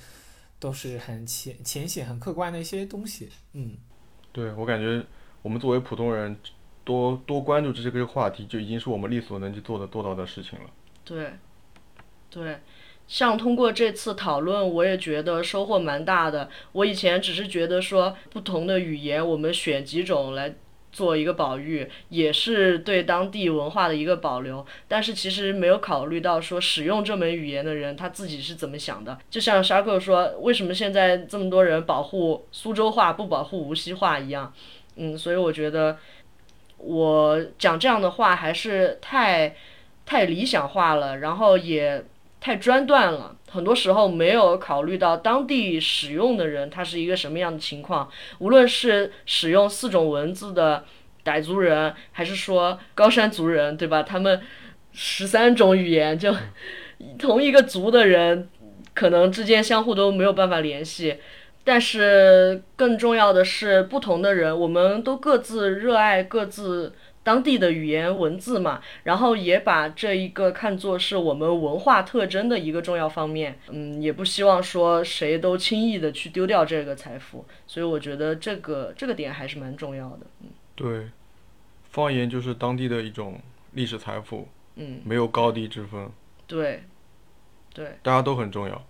[0.59, 3.29] 都是很浅浅显、很客观的一些东西。
[3.53, 3.77] 嗯，
[4.33, 5.05] 对我感觉，
[5.43, 6.35] 我们作为普通人，
[6.87, 10.65] 多多关注这些个话题，就已经是我们力所能及做的做到的事情了。
[11.05, 11.33] 对，
[12.31, 12.61] 对。
[13.09, 16.49] 像通过这次讨论，我也觉得收获蛮大的。
[16.73, 20.57] 我以前只是觉得说，不同的语言，我们选几种来
[20.91, 24.67] 做一个保育，也是对当地文化的一个保留。
[24.89, 29.17] 但是其实没有考虑到说，使用这门语言的人他自己是怎么想的。
[29.31, 34.53] 就像沙克说，为什么现在这么多人保护苏州话，不保护无锡话一样？
[34.97, 35.97] 嗯，所以我觉得
[36.79, 39.57] 我讲这样的话还是太
[40.05, 42.05] 太理想化了，然后也。
[42.39, 48.09] 太专断了，很多时候没有考虑到当地使用的人他是一个什么样的情况。
[48.39, 50.85] 无论是使用四种文字的
[51.25, 54.05] 傣族人，还是说高山族人，对吧？
[54.05, 54.41] 他们
[54.93, 56.33] 十三种语言，就
[57.19, 58.49] 同一个族的人，
[58.95, 61.17] 可能之间相互都没有办法联系。
[61.67, 66.95] 但是更重要的是，不同的人，我们都各自热爱各自。
[67.27, 81.09] 当地的语言文字嘛，然后也把这一个看作是我们文化特征的一个重要方面，嗯，也不希望说谁都轻易的去丢掉这个财富，所以我觉得这个这个点还是蛮重要的，嗯，对，
[81.91, 83.41] 方言就是当地的一种
[83.73, 84.47] 历史财富，
[84.77, 86.09] 嗯，没有高低之分，
[86.47, 86.85] 对，
[87.75, 88.87] 对，大家都很重要。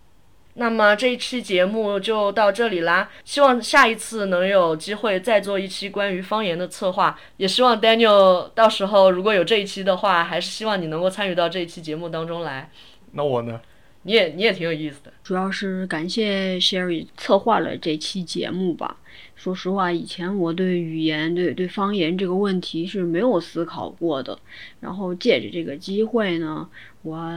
[0.59, 12.71] 那么这一期节目就到这里啦，希望下一次能有机会再做一期关于方言的策划，也希望 Daniel 到时候如果有这一期的话，还是希望你能够参与到这一期节目当中来。
[13.13, 13.61] 那我呢？
[14.05, 18.97] 你也你也挺有意思的，主要是感谢 Sherry 策划了这期节目吧。
[19.35, 24.39] 说实话，以前我对语言、对对方言这个问题是没有思考过的，
[24.81, 26.69] 然后借着这个机会呢，
[27.03, 27.31] 我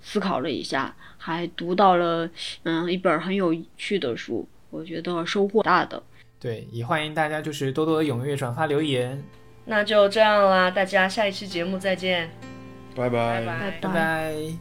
[0.00, 0.96] 思考了一下。
[1.26, 2.30] 还读到了
[2.62, 6.00] 嗯一本很有趣的书，我觉得收获大的。
[6.38, 9.20] 对，也欢迎大家就是多多踊跃转发留言。
[9.64, 12.30] 那就这样啦，大家下一期节目再见，
[12.94, 14.32] 拜拜拜拜拜。
[14.32, 14.56] 一